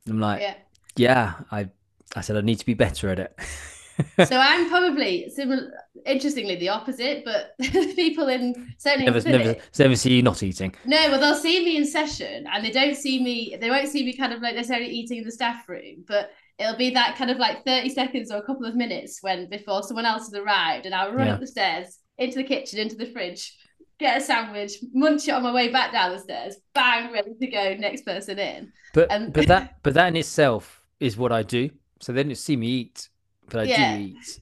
I'm 0.08 0.20
like, 0.20 0.42
yeah, 0.42 0.54
yeah 0.96 1.34
I, 1.50 1.70
I 2.14 2.20
said 2.20 2.36
I 2.36 2.42
need 2.42 2.58
to 2.58 2.66
be 2.66 2.74
better 2.74 3.08
at 3.08 3.18
it. 3.18 3.38
so 4.26 4.36
I'm 4.36 4.68
probably 4.68 5.28
similar. 5.30 5.72
Interestingly, 6.06 6.56
the 6.56 6.68
opposite, 6.68 7.24
but 7.24 7.54
people 7.96 8.28
in 8.28 8.74
certainly 8.78 9.06
never, 9.06 9.28
never, 9.28 9.56
never 9.78 9.96
see 9.96 10.14
you 10.14 10.22
not 10.22 10.42
eating. 10.42 10.74
No, 10.84 10.96
well, 11.10 11.20
they'll 11.20 11.34
see 11.34 11.64
me 11.64 11.76
in 11.76 11.86
session, 11.86 12.46
and 12.52 12.64
they 12.64 12.70
don't 12.70 12.96
see 12.96 13.22
me. 13.22 13.56
They 13.60 13.70
won't 13.70 13.88
see 13.88 14.04
me 14.04 14.12
kind 14.16 14.32
of 14.32 14.42
like 14.42 14.54
necessarily 14.54 14.90
eating 14.90 15.18
in 15.18 15.24
the 15.24 15.32
staff 15.32 15.68
room, 15.68 16.04
but 16.06 16.30
it'll 16.58 16.76
be 16.76 16.90
that 16.90 17.16
kind 17.16 17.30
of 17.30 17.38
like 17.38 17.64
30 17.64 17.88
seconds 17.90 18.30
or 18.30 18.38
a 18.38 18.42
couple 18.42 18.66
of 18.66 18.74
minutes 18.74 19.18
when 19.22 19.48
before 19.48 19.82
someone 19.82 20.06
else 20.06 20.30
has 20.30 20.34
arrived, 20.34 20.86
and 20.86 20.94
I'll 20.94 21.12
run 21.12 21.26
yeah. 21.26 21.34
up 21.34 21.40
the 21.40 21.46
stairs 21.46 21.98
into 22.18 22.36
the 22.36 22.44
kitchen, 22.44 22.78
into 22.78 22.96
the 22.96 23.06
fridge, 23.06 23.56
get 23.98 24.20
a 24.20 24.20
sandwich, 24.20 24.72
munch 24.92 25.28
it 25.28 25.32
on 25.32 25.42
my 25.42 25.52
way 25.52 25.68
back 25.68 25.92
down 25.92 26.12
the 26.12 26.18
stairs, 26.18 26.56
bang, 26.74 27.12
ready 27.12 27.34
to 27.40 27.46
go, 27.46 27.74
next 27.74 28.04
person 28.04 28.38
in. 28.38 28.72
But 28.92 29.08
but 29.32 29.46
that 29.48 29.78
but 29.82 29.94
that 29.94 30.08
in 30.08 30.16
itself 30.16 30.82
is 31.00 31.16
what 31.16 31.32
I 31.32 31.42
do. 31.42 31.70
So 32.00 32.12
they 32.12 32.22
don't 32.22 32.34
see 32.36 32.56
me 32.56 32.66
eat, 32.66 33.08
but 33.48 33.60
I 33.60 33.64
yeah. 33.64 33.96
do 33.96 34.02
eat. 34.02 34.40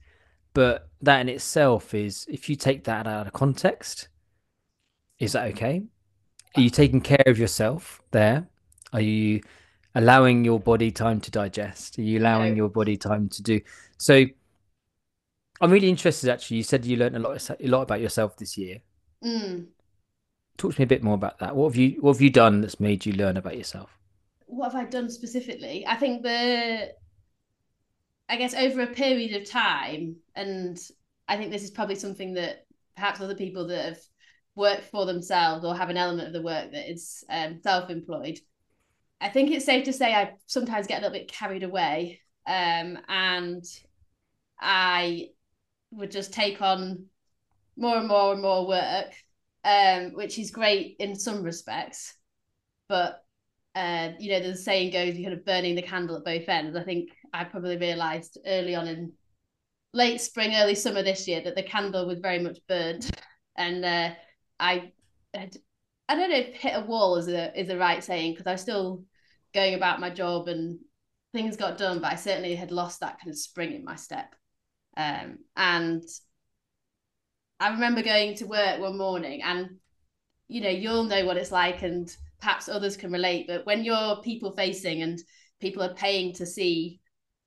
But 0.54 0.88
that 1.00 1.20
in 1.20 1.28
itself 1.28 1.94
is 1.94 2.26
if 2.28 2.48
you 2.48 2.56
take 2.56 2.84
that 2.84 3.06
out 3.06 3.26
of 3.26 3.32
context, 3.32 4.08
is 5.18 5.32
that 5.32 5.46
okay? 5.52 5.84
Are 6.56 6.60
you 6.60 6.70
taking 6.70 7.00
care 7.00 7.24
of 7.26 7.38
yourself 7.38 8.02
there? 8.10 8.48
Are 8.92 9.00
you 9.00 9.40
allowing 9.94 10.44
your 10.44 10.60
body 10.60 10.90
time 10.90 11.20
to 11.22 11.30
digest? 11.30 11.98
Are 11.98 12.02
you 12.02 12.18
allowing 12.18 12.52
no. 12.52 12.56
your 12.56 12.68
body 12.68 12.96
time 12.96 13.28
to 13.30 13.42
do 13.42 13.60
so? 13.98 14.24
I'm 15.60 15.70
really 15.70 15.88
interested. 15.88 16.28
Actually, 16.28 16.58
you 16.58 16.62
said 16.64 16.84
you 16.84 16.96
learned 16.96 17.16
a 17.16 17.20
lot, 17.20 17.50
a 17.50 17.68
lot 17.68 17.82
about 17.82 18.00
yourself 18.00 18.36
this 18.36 18.58
year. 18.58 18.78
Mm. 19.24 19.68
Talk 20.58 20.74
to 20.74 20.80
me 20.80 20.84
a 20.84 20.88
bit 20.88 21.02
more 21.02 21.14
about 21.14 21.38
that. 21.38 21.56
What 21.56 21.68
have 21.68 21.76
you, 21.76 21.98
what 22.00 22.14
have 22.14 22.20
you 22.20 22.30
done 22.30 22.60
that's 22.60 22.80
made 22.80 23.06
you 23.06 23.12
learn 23.12 23.36
about 23.36 23.56
yourself? 23.56 23.96
What 24.46 24.72
have 24.72 24.86
I 24.86 24.88
done 24.88 25.08
specifically? 25.08 25.86
I 25.86 25.94
think 25.96 26.22
the, 26.22 26.92
I 28.28 28.36
guess 28.36 28.54
over 28.54 28.82
a 28.82 28.86
period 28.86 29.40
of 29.40 29.48
time, 29.48 30.16
and 30.34 30.78
I 31.28 31.36
think 31.36 31.50
this 31.50 31.64
is 31.64 31.70
probably 31.70 31.96
something 31.96 32.34
that 32.34 32.66
perhaps 32.96 33.20
other 33.20 33.34
people 33.34 33.66
that 33.68 33.84
have 33.84 33.98
worked 34.54 34.84
for 34.84 35.06
themselves 35.06 35.64
or 35.64 35.74
have 35.74 35.90
an 35.90 35.96
element 35.96 36.28
of 36.28 36.32
the 36.32 36.42
work 36.42 36.72
that 36.72 36.90
is 36.90 37.24
um, 37.30 37.60
self-employed. 37.62 38.38
I 39.20 39.28
think 39.28 39.50
it's 39.50 39.64
safe 39.64 39.84
to 39.84 39.92
say 39.92 40.14
I 40.14 40.34
sometimes 40.46 40.86
get 40.86 40.98
a 40.98 41.02
little 41.02 41.18
bit 41.18 41.30
carried 41.30 41.62
away, 41.62 42.20
um, 42.46 42.98
and 43.08 43.64
I 44.60 45.28
would 45.90 46.10
just 46.10 46.32
take 46.32 46.60
on 46.62 47.06
more 47.76 47.96
and 47.98 48.08
more 48.08 48.32
and 48.32 48.42
more 48.42 48.66
work, 48.66 49.12
um, 49.64 50.12
which 50.14 50.38
is 50.38 50.50
great 50.50 50.96
in 50.98 51.14
some 51.14 51.42
respects. 51.42 52.14
But 52.88 53.24
uh, 53.74 54.10
you 54.18 54.32
know, 54.32 54.40
the 54.40 54.56
saying 54.56 54.92
goes, 54.92 55.14
you're 55.16 55.30
kind 55.30 55.38
of 55.38 55.46
burning 55.46 55.76
the 55.76 55.82
candle 55.82 56.16
at 56.16 56.24
both 56.24 56.48
ends. 56.48 56.76
I 56.76 56.82
think 56.82 57.10
I 57.32 57.44
probably 57.44 57.76
realised 57.76 58.38
early 58.46 58.74
on 58.74 58.86
in 58.86 59.12
late 59.92 60.20
spring, 60.20 60.54
early 60.54 60.74
summer 60.74 61.02
this 61.02 61.26
year 61.26 61.40
that 61.42 61.54
the 61.54 61.62
candle 61.62 62.06
was 62.06 62.18
very 62.18 62.38
much 62.38 62.58
burned, 62.68 63.10
and 63.56 63.84
uh, 63.84 64.10
I 64.58 64.92
had, 65.34 65.56
I 66.08 66.14
don't 66.14 66.30
know 66.30 66.36
if 66.36 66.54
hit 66.54 66.76
a 66.76 66.80
wall 66.80 67.16
is 67.16 67.28
a 67.28 67.58
is 67.58 67.68
the 67.68 67.78
right 67.78 68.02
saying 68.02 68.32
because 68.32 68.46
I 68.46 68.52
was 68.52 68.60
still 68.60 69.04
going 69.54 69.74
about 69.74 70.00
my 70.00 70.10
job 70.10 70.48
and 70.48 70.78
things 71.32 71.56
got 71.56 71.78
done, 71.78 72.00
but 72.00 72.12
I 72.12 72.16
certainly 72.16 72.54
had 72.54 72.70
lost 72.70 73.00
that 73.00 73.18
kind 73.20 73.30
of 73.30 73.38
spring 73.38 73.72
in 73.72 73.84
my 73.84 73.96
step. 73.96 74.34
Um, 74.96 75.38
and 75.56 76.02
I 77.58 77.70
remember 77.70 78.02
going 78.02 78.34
to 78.36 78.46
work 78.46 78.80
one 78.80 78.98
morning, 78.98 79.42
and 79.42 79.76
you 80.48 80.60
know, 80.60 80.68
you'll 80.68 81.04
know 81.04 81.24
what 81.24 81.36
it's 81.36 81.52
like, 81.52 81.82
and 81.82 82.14
perhaps 82.40 82.68
others 82.68 82.96
can 82.96 83.12
relate. 83.12 83.46
But 83.46 83.64
when 83.64 83.84
you're 83.84 84.16
people 84.16 84.52
facing 84.52 85.02
and 85.02 85.18
people 85.60 85.82
are 85.82 85.94
paying 85.94 86.34
to 86.34 86.44
see 86.44 87.00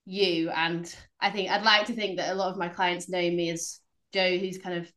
you, 0.06 0.50
and 0.50 0.94
I 1.20 1.32
think 1.32 1.50
I'd 1.50 1.64
like 1.64 1.88
to 1.88 1.94
think 1.94 2.18
that 2.18 2.32
a 2.32 2.36
lot 2.36 2.52
of 2.52 2.58
my 2.58 2.70
clients 2.70 3.10
know 3.10 3.20
me 3.20 3.50
as 3.50 3.80
Joe, 4.14 4.38
who's 4.38 4.58
kind 4.58 4.78
of 4.78 4.92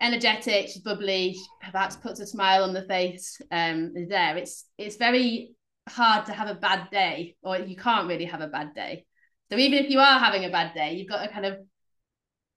energetic, 0.00 0.68
she's 0.68 0.82
bubbly, 0.82 1.36
perhaps 1.60 1.96
puts 1.96 2.20
a 2.20 2.26
smile 2.26 2.64
on 2.64 2.72
the 2.72 2.82
face. 2.82 3.40
Um, 3.50 3.92
there, 4.08 4.36
it's 4.36 4.66
it's 4.78 4.96
very 4.96 5.54
hard 5.88 6.26
to 6.26 6.32
have 6.32 6.48
a 6.48 6.54
bad 6.54 6.90
day, 6.90 7.36
or 7.42 7.58
you 7.58 7.76
can't 7.76 8.08
really 8.08 8.26
have 8.26 8.40
a 8.40 8.48
bad 8.48 8.74
day. 8.74 9.06
So 9.50 9.58
even 9.58 9.84
if 9.84 9.90
you 9.90 9.98
are 9.98 10.18
having 10.18 10.44
a 10.44 10.50
bad 10.50 10.74
day, 10.74 10.94
you've 10.94 11.08
got 11.08 11.22
to 11.22 11.32
kind 11.32 11.46
of 11.46 11.58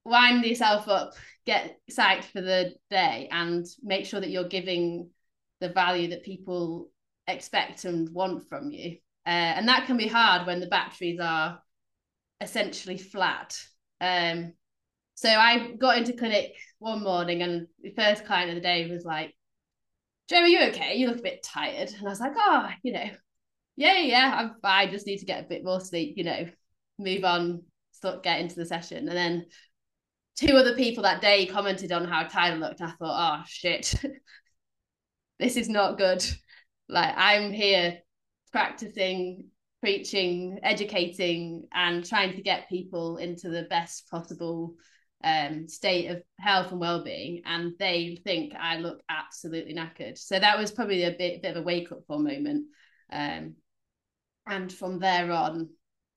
wind 0.05 0.45
yourself 0.45 0.87
up, 0.87 1.13
get 1.45 1.79
psyched 1.89 2.25
for 2.25 2.41
the 2.41 2.73
day, 2.89 3.27
and 3.31 3.65
make 3.81 4.05
sure 4.05 4.19
that 4.19 4.29
you're 4.29 4.47
giving 4.47 5.09
the 5.59 5.69
value 5.69 6.09
that 6.09 6.23
people 6.23 6.89
expect 7.27 7.85
and 7.85 8.09
want 8.09 8.47
from 8.49 8.69
you. 8.71 8.97
Uh, 9.25 9.55
and 9.55 9.69
that 9.69 9.85
can 9.87 9.95
be 9.95 10.07
hard 10.07 10.45
when 10.45 10.59
the 10.59 10.67
batteries 10.67 11.19
are 11.21 11.62
essentially 12.43 12.97
flat. 12.97 13.57
Um, 14.01 14.53
so 15.15 15.29
I 15.29 15.71
got 15.77 15.97
into 15.97 16.13
clinic 16.13 16.53
one 16.79 17.03
morning, 17.03 17.41
and 17.41 17.67
the 17.81 17.91
first 17.91 18.25
client 18.25 18.49
of 18.49 18.55
the 18.55 18.61
day 18.61 18.89
was 18.89 19.05
like, 19.05 19.35
"Jo, 20.29 20.37
are 20.37 20.47
you 20.47 20.61
okay? 20.69 20.95
You 20.95 21.07
look 21.07 21.19
a 21.19 21.23
bit 21.23 21.43
tired." 21.43 21.89
And 21.89 22.05
I 22.07 22.09
was 22.09 22.19
like, 22.19 22.33
"Oh, 22.35 22.69
you 22.83 22.93
know, 22.93 23.09
yeah, 23.75 23.99
yeah, 23.99 24.33
I'm 24.35 24.55
fine. 24.61 24.91
Just 24.91 25.07
need 25.07 25.19
to 25.19 25.25
get 25.25 25.43
a 25.45 25.47
bit 25.47 25.63
more 25.63 25.79
sleep. 25.81 26.15
You 26.17 26.23
know, 26.25 26.49
move 26.99 27.23
on, 27.23 27.63
start 27.91 28.23
get 28.23 28.41
into 28.41 28.55
the 28.55 28.65
session." 28.65 29.07
And 29.07 29.17
then 29.17 29.45
two 30.35 30.55
other 30.55 30.75
people 30.75 31.03
that 31.03 31.21
day 31.21 31.45
commented 31.45 31.91
on 31.91 32.05
how 32.05 32.23
tired 32.23 32.55
I 32.55 32.57
looked. 32.57 32.81
I 32.81 32.91
thought, 32.91 33.41
oh 33.41 33.43
shit, 33.47 33.93
this 35.39 35.57
is 35.57 35.69
not 35.69 35.97
good. 35.97 36.25
Like 36.89 37.13
I'm 37.15 37.51
here 37.51 37.99
practicing, 38.51 39.49
preaching, 39.83 40.59
educating, 40.63 41.67
and 41.73 42.05
trying 42.05 42.33
to 42.33 42.41
get 42.41 42.69
people 42.69 43.17
into 43.17 43.49
the 43.49 43.63
best 43.63 44.09
possible 44.09 44.75
um, 45.25 45.67
state 45.67 46.07
of 46.09 46.23
health 46.39 46.71
and 46.71 46.79
well-being, 46.79 47.41
and 47.43 47.73
they 47.79 48.17
think 48.23 48.53
I 48.57 48.77
look 48.77 49.01
absolutely 49.09 49.73
knackered. 49.73 50.17
So 50.17 50.39
that 50.39 50.57
was 50.57 50.71
probably 50.71 51.03
a 51.03 51.11
bit, 51.11 51.41
bit 51.41 51.57
of 51.57 51.61
a 51.61 51.65
wake-up 51.65 52.07
call 52.07 52.19
moment. 52.19 52.67
Um, 53.11 53.55
and 54.47 54.71
from 54.71 54.99
there 54.99 55.29
on, 55.33 55.69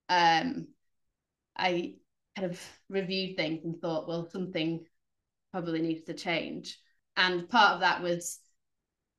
um, 0.08 0.68
I 1.56 1.94
kind 2.37 2.52
of 2.52 2.62
reviewed 2.88 3.37
things 3.37 3.64
and 3.64 3.80
thought, 3.80 4.06
well, 4.06 4.28
something 4.30 4.85
probably 5.50 5.82
needs 5.82 6.04
to 6.04 6.14
change. 6.14 6.78
And 7.16 7.49
part 7.49 7.73
of 7.73 7.80
that 7.80 8.00
was 8.00 8.38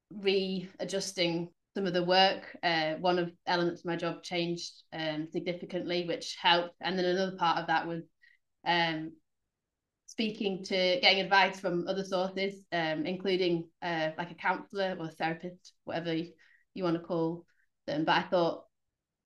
readjusting 0.09 1.49
some 1.77 1.85
of 1.85 1.93
the 1.93 2.03
work. 2.03 2.57
Uh, 2.63 2.95
one 2.95 3.19
of 3.19 3.31
elements 3.45 3.81
of 3.81 3.85
my 3.85 3.95
job 3.95 4.23
changed 4.23 4.71
um, 4.93 5.27
significantly, 5.31 6.07
which 6.07 6.35
helped. 6.41 6.73
And 6.81 6.97
then 6.97 7.05
another 7.05 7.37
part 7.37 7.59
of 7.59 7.67
that 7.67 7.85
was 7.85 8.01
um, 8.65 9.11
speaking 10.07 10.63
to 10.63 10.99
getting 10.99 11.19
advice 11.19 11.59
from 11.59 11.87
other 11.87 12.03
sources, 12.03 12.63
um, 12.71 13.05
including 13.05 13.69
uh, 13.83 14.09
like 14.17 14.31
a 14.31 14.33
counselor 14.33 14.97
or 14.99 15.05
a 15.05 15.11
therapist, 15.11 15.73
whatever 15.83 16.15
you, 16.15 16.31
you 16.73 16.83
want 16.83 16.95
to 16.95 17.07
call 17.07 17.45
them. 17.85 18.05
But 18.05 18.15
I 18.15 18.21
thought 18.23 18.63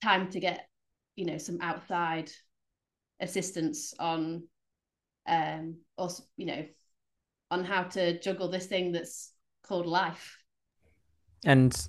time 0.04 0.30
to 0.32 0.42
get, 0.42 0.68
you 1.16 1.28
know, 1.28 1.38
some 1.38 1.60
outside 1.62 2.30
assistance 3.22 3.94
on 3.98 4.44
um 5.28 5.76
also 5.96 6.24
you 6.38 6.48
know 6.48 6.66
on 7.52 7.64
how 7.64 7.84
to 7.84 8.20
juggle 8.20 8.50
this 8.50 8.66
thing 8.66 8.92
that's 8.92 9.32
called 9.64 9.86
life 9.86 10.40
and 11.46 11.88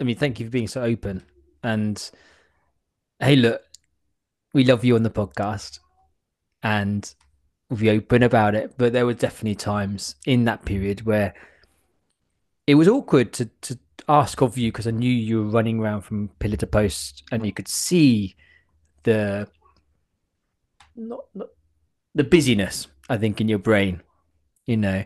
i 0.00 0.04
mean 0.04 0.16
thank 0.16 0.38
you 0.38 0.46
for 0.46 0.50
being 0.50 0.68
so 0.68 0.82
open 0.82 1.22
and 1.62 2.10
hey 3.20 3.36
look 3.36 3.62
we 4.52 4.64
love 4.64 4.84
you 4.84 4.94
on 4.94 5.02
the 5.02 5.10
podcast 5.10 5.78
and 6.62 7.14
we'll 7.68 7.80
be 7.80 7.90
open 7.90 8.22
about 8.22 8.54
it 8.54 8.74
but 8.76 8.92
there 8.92 9.06
were 9.06 9.14
definitely 9.14 9.54
times 9.54 10.14
in 10.26 10.44
that 10.44 10.64
period 10.64 11.04
where 11.04 11.34
it 12.66 12.74
was 12.74 12.88
awkward 12.88 13.32
to 13.32 13.46
to 13.60 13.78
ask 14.08 14.40
of 14.40 14.56
you 14.56 14.70
because 14.70 14.86
i 14.86 14.90
knew 14.90 15.10
you 15.10 15.42
were 15.42 15.50
running 15.50 15.80
around 15.80 16.02
from 16.02 16.28
pillar 16.38 16.56
to 16.56 16.66
post 16.66 17.24
and 17.32 17.44
you 17.44 17.52
could 17.52 17.68
see 17.68 18.36
the 19.02 19.48
not, 20.96 21.24
not 21.34 21.48
the 22.16 22.24
busyness, 22.24 22.88
I 23.08 23.18
think, 23.18 23.40
in 23.40 23.48
your 23.48 23.58
brain, 23.58 24.02
you 24.64 24.76
know. 24.76 25.04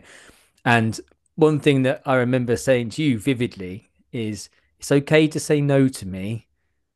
And 0.65 0.99
one 1.35 1.59
thing 1.59 1.83
that 1.83 2.01
I 2.05 2.15
remember 2.15 2.55
saying 2.55 2.91
to 2.91 3.03
you 3.03 3.19
vividly 3.19 3.91
is 4.11 4.49
it's 4.81 4.91
okay 4.91 5.27
to 5.27 5.39
say 5.39 5.61
no 5.61 5.87
to 5.87 6.07
me. 6.07 6.47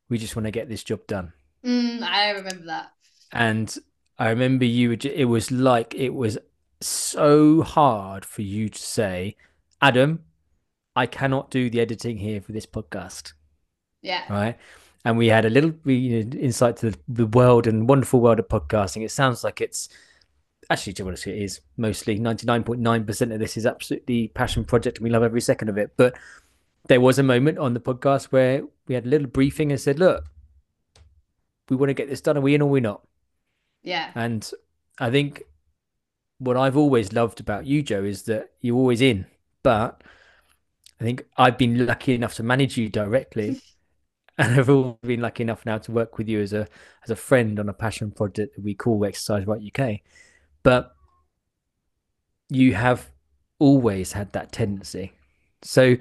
We 0.09 0.17
just 0.17 0.35
want 0.35 0.45
to 0.45 0.51
get 0.51 0.69
this 0.69 0.83
job 0.83 1.05
done. 1.05 1.33
Mm, 1.63 2.01
I 2.01 2.31
remember 2.31 2.65
that. 2.65 2.91
And 3.31 3.77
I 4.17 4.29
remember 4.29 4.65
you, 4.65 4.93
it 4.93 5.25
was 5.25 5.51
like 5.51 5.93
it 5.93 6.15
was 6.15 6.39
so 6.81 7.61
hard 7.61 8.25
for 8.25 8.41
you 8.41 8.69
to 8.69 8.79
say, 8.79 9.35
Adam, 9.83 10.23
I 10.95 11.05
cannot 11.05 11.51
do 11.51 11.69
the 11.69 11.79
editing 11.79 12.17
here 12.17 12.41
for 12.41 12.53
this 12.53 12.65
podcast. 12.65 13.33
Yeah. 14.01 14.23
Right. 14.33 14.57
And 15.03 15.15
we 15.15 15.27
had 15.27 15.45
a 15.45 15.51
little 15.51 15.75
you 15.85 16.23
know, 16.23 16.39
insight 16.39 16.77
to 16.77 16.89
the, 16.89 16.97
the 17.07 17.27
world 17.27 17.67
and 17.67 17.87
wonderful 17.87 18.19
world 18.19 18.39
of 18.39 18.47
podcasting. 18.47 19.05
It 19.05 19.11
sounds 19.11 19.43
like 19.43 19.61
it's 19.61 19.89
actually, 20.71 20.93
to 20.93 21.03
be 21.03 21.09
honest, 21.09 21.27
it 21.27 21.37
is 21.37 21.61
mostly 21.77 22.17
99.9% 22.17 23.31
of 23.31 23.39
this 23.39 23.57
is 23.57 23.67
absolutely 23.67 24.29
passion 24.29 24.65
project 24.65 24.97
and 24.97 25.03
we 25.03 25.11
love 25.11 25.21
every 25.21 25.41
second 25.41 25.69
of 25.69 25.77
it. 25.77 25.91
But 25.97 26.15
there 26.87 27.01
was 27.01 27.19
a 27.19 27.23
moment 27.23 27.57
on 27.57 27.73
the 27.73 27.79
podcast 27.79 28.25
where 28.25 28.63
we 28.87 28.95
had 28.95 29.05
a 29.05 29.09
little 29.09 29.27
briefing 29.27 29.71
and 29.71 29.79
said, 29.79 29.99
look, 29.99 30.25
we 31.69 31.75
want 31.75 31.89
to 31.89 31.93
get 31.93 32.09
this 32.09 32.21
done. 32.21 32.37
Are 32.37 32.41
we 32.41 32.55
in 32.55 32.61
or 32.61 32.65
are 32.65 32.71
we 32.71 32.79
not? 32.79 33.01
Yeah. 33.83 34.11
And 34.15 34.49
I 34.99 35.09
think 35.09 35.43
what 36.37 36.57
I've 36.57 36.77
always 36.77 37.13
loved 37.13 37.39
about 37.39 37.65
you, 37.65 37.81
Joe, 37.81 38.03
is 38.03 38.23
that 38.23 38.51
you're 38.61 38.77
always 38.77 39.01
in. 39.01 39.25
But 39.63 40.03
I 40.99 41.03
think 41.03 41.25
I've 41.37 41.57
been 41.57 41.85
lucky 41.85 42.13
enough 42.13 42.35
to 42.35 42.43
manage 42.43 42.77
you 42.77 42.89
directly. 42.89 43.61
and 44.37 44.59
I've 44.59 44.69
all 44.69 44.99
been 45.01 45.21
lucky 45.21 45.43
enough 45.43 45.65
now 45.65 45.77
to 45.79 45.91
work 45.91 46.17
with 46.17 46.27
you 46.27 46.41
as 46.41 46.53
a 46.53 46.67
as 47.03 47.09
a 47.09 47.15
friend 47.15 47.59
on 47.59 47.69
a 47.69 47.73
passion 47.73 48.11
project 48.11 48.55
that 48.55 48.63
we 48.63 48.73
call 48.73 49.05
Exercise 49.05 49.47
Right 49.47 49.61
UK. 49.73 50.01
But 50.61 50.93
you 52.49 52.75
have 52.75 53.09
always 53.59 54.11
had 54.11 54.33
that 54.33 54.51
tendency. 54.51 55.13
So 55.61 55.95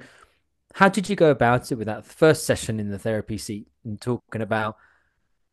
how 0.75 0.89
did 0.89 1.09
you 1.09 1.15
go 1.15 1.31
about 1.31 1.71
it 1.71 1.75
with 1.75 1.87
that 1.87 2.05
first 2.05 2.45
session 2.45 2.81
in 2.81 2.89
the 2.89 2.99
therapy 2.99 3.37
seat 3.37 3.65
and 3.85 3.99
talking 4.01 4.41
about 4.41 4.75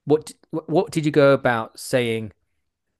what 0.05 0.33
what 0.51 0.91
did 0.91 1.07
you 1.07 1.13
go 1.13 1.33
about 1.33 1.79
saying 1.79 2.33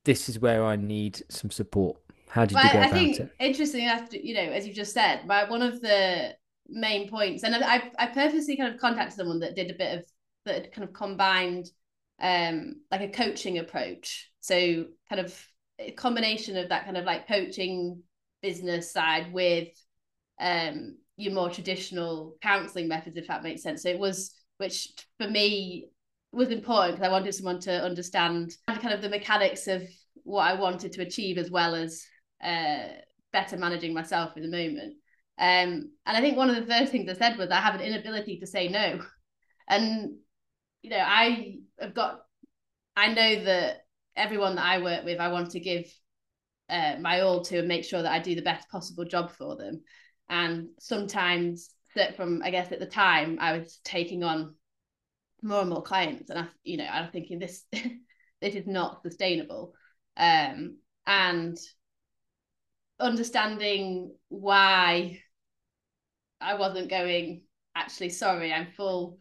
this 0.05 0.29
is 0.29 0.39
where 0.39 0.65
I 0.65 0.77
need 0.77 1.21
some 1.29 1.51
support? 1.51 1.97
How 2.29 2.45
did 2.45 2.55
well, 2.55 2.65
you 2.65 2.73
go 2.73 2.79
I, 2.79 2.83
about 2.83 2.95
think, 2.95 3.19
it? 3.19 3.31
Interesting 3.41 3.83
enough, 3.83 4.09
you 4.13 4.35
know, 4.35 4.41
as 4.41 4.69
you 4.69 4.73
just 4.73 4.95
said, 4.95 5.27
my 5.27 5.51
one 5.51 5.63
of 5.63 5.81
the 5.81 6.37
main 6.69 7.09
points, 7.09 7.43
and 7.43 7.57
I 7.57 7.91
I 7.99 8.07
purposely 8.07 8.57
kind 8.57 8.73
of 8.73 8.81
contacted 8.81 9.17
someone 9.17 9.41
that 9.41 9.57
did 9.57 9.73
a 9.73 9.75
bit 9.75 9.99
of 9.99 10.05
that 10.47 10.73
kind 10.73 10.87
of 10.87 10.95
combined 10.95 11.67
um 12.21 12.83
like 12.93 13.01
a 13.01 13.09
coaching 13.09 13.59
approach. 13.59 14.31
So 14.39 14.87
kind 15.09 15.21
of 15.21 15.37
a 15.81 15.91
combination 15.91 16.57
of 16.57 16.69
that 16.69 16.85
kind 16.85 16.97
of 16.97 17.05
like 17.05 17.27
coaching 17.27 18.05
business 18.43 18.93
side 18.93 19.33
with 19.33 19.71
um 20.41 20.99
your 21.17 21.33
more 21.33 21.51
traditional 21.51 22.37
counseling 22.43 22.89
methods, 22.89 23.17
if 23.17 23.29
that 23.29 23.43
makes 23.43 23.63
sense. 23.63 23.83
So 23.83 23.91
it 23.91 23.99
was, 23.99 24.35
which 24.59 24.93
for 25.19 25.29
me 25.29 25.89
was 26.33 26.49
important 26.49 26.97
because 26.97 27.07
I 27.07 27.13
wanted 27.13 27.35
someone 27.35 27.61
to 27.61 27.83
understand 27.83 28.53
kind 28.67 28.95
of 28.95 29.03
the 29.03 29.09
mechanics 29.09 29.69
of 29.69 29.83
what 30.25 30.45
I 30.45 30.55
wanted 30.55 30.93
to 30.93 31.03
achieve 31.03 31.39
as 31.39 31.51
well 31.51 31.75
as 31.75 32.05
uh, 32.43 32.89
better 33.33 33.57
managing 33.57 33.93
myself 33.93 34.37
in 34.37 34.43
the 34.43 34.57
moment. 34.57 34.95
Um, 35.39 35.91
and 36.07 36.17
I 36.17 36.21
think 36.21 36.37
one 36.37 36.51
of 36.51 36.57
the 36.57 36.73
first 36.73 36.93
things 36.93 37.11
I 37.11 37.15
said 37.15 37.37
was 37.39 37.51
I 37.51 37.61
have 37.61 37.75
an 37.75 37.81
inability 37.81 38.39
to 38.41 38.47
say 38.47 38.69
no. 38.69 39.01
And, 39.69 40.17
you 40.83 40.91
know, 40.91 41.05
I 41.05 41.59
have 41.81 41.95
got, 41.95 42.21
I 42.97 43.13
know 43.13 43.45
that 43.45 43.79
everyone 44.17 44.57
that 44.57 44.65
I 44.65 44.83
work 44.83 45.05
with, 45.05 45.21
I 45.21 45.29
want 45.29 45.51
to 45.51 45.61
give 45.61 45.87
uh, 46.69 46.97
my 47.01 47.21
all 47.21 47.43
to 47.43 47.59
and 47.59 47.69
make 47.69 47.85
sure 47.85 48.03
that 48.03 48.13
I 48.13 48.19
do 48.19 48.35
the 48.35 48.43
best 48.43 48.69
possible 48.71 49.05
job 49.05 49.31
for 49.33 49.57
them 49.57 49.83
and 50.33 50.69
sometimes 50.81 51.69
that 51.95 52.17
from 52.17 52.41
I 52.43 52.51
guess 52.51 52.73
at 52.73 52.81
the 52.81 52.87
time 52.87 53.37
I 53.39 53.59
was 53.59 53.79
taking 53.85 54.25
on 54.25 54.55
more 55.43 55.61
and 55.61 55.69
more 55.69 55.83
clients 55.83 56.31
and 56.31 56.39
I 56.39 56.47
you 56.65 56.79
know 56.79 56.87
I'm 56.91 57.13
thinking 57.13 57.39
this 57.39 57.65
this 58.41 58.55
is 58.55 58.67
not 58.67 59.03
sustainable. 59.03 59.75
Um 60.17 60.79
and 61.07 61.59
understanding 62.99 64.15
why 64.29 65.21
I 66.41 66.55
wasn't 66.55 66.89
going 66.89 67.43
actually 67.77 68.09
sorry 68.09 68.55
I'm 68.55 68.69
full 68.75 69.19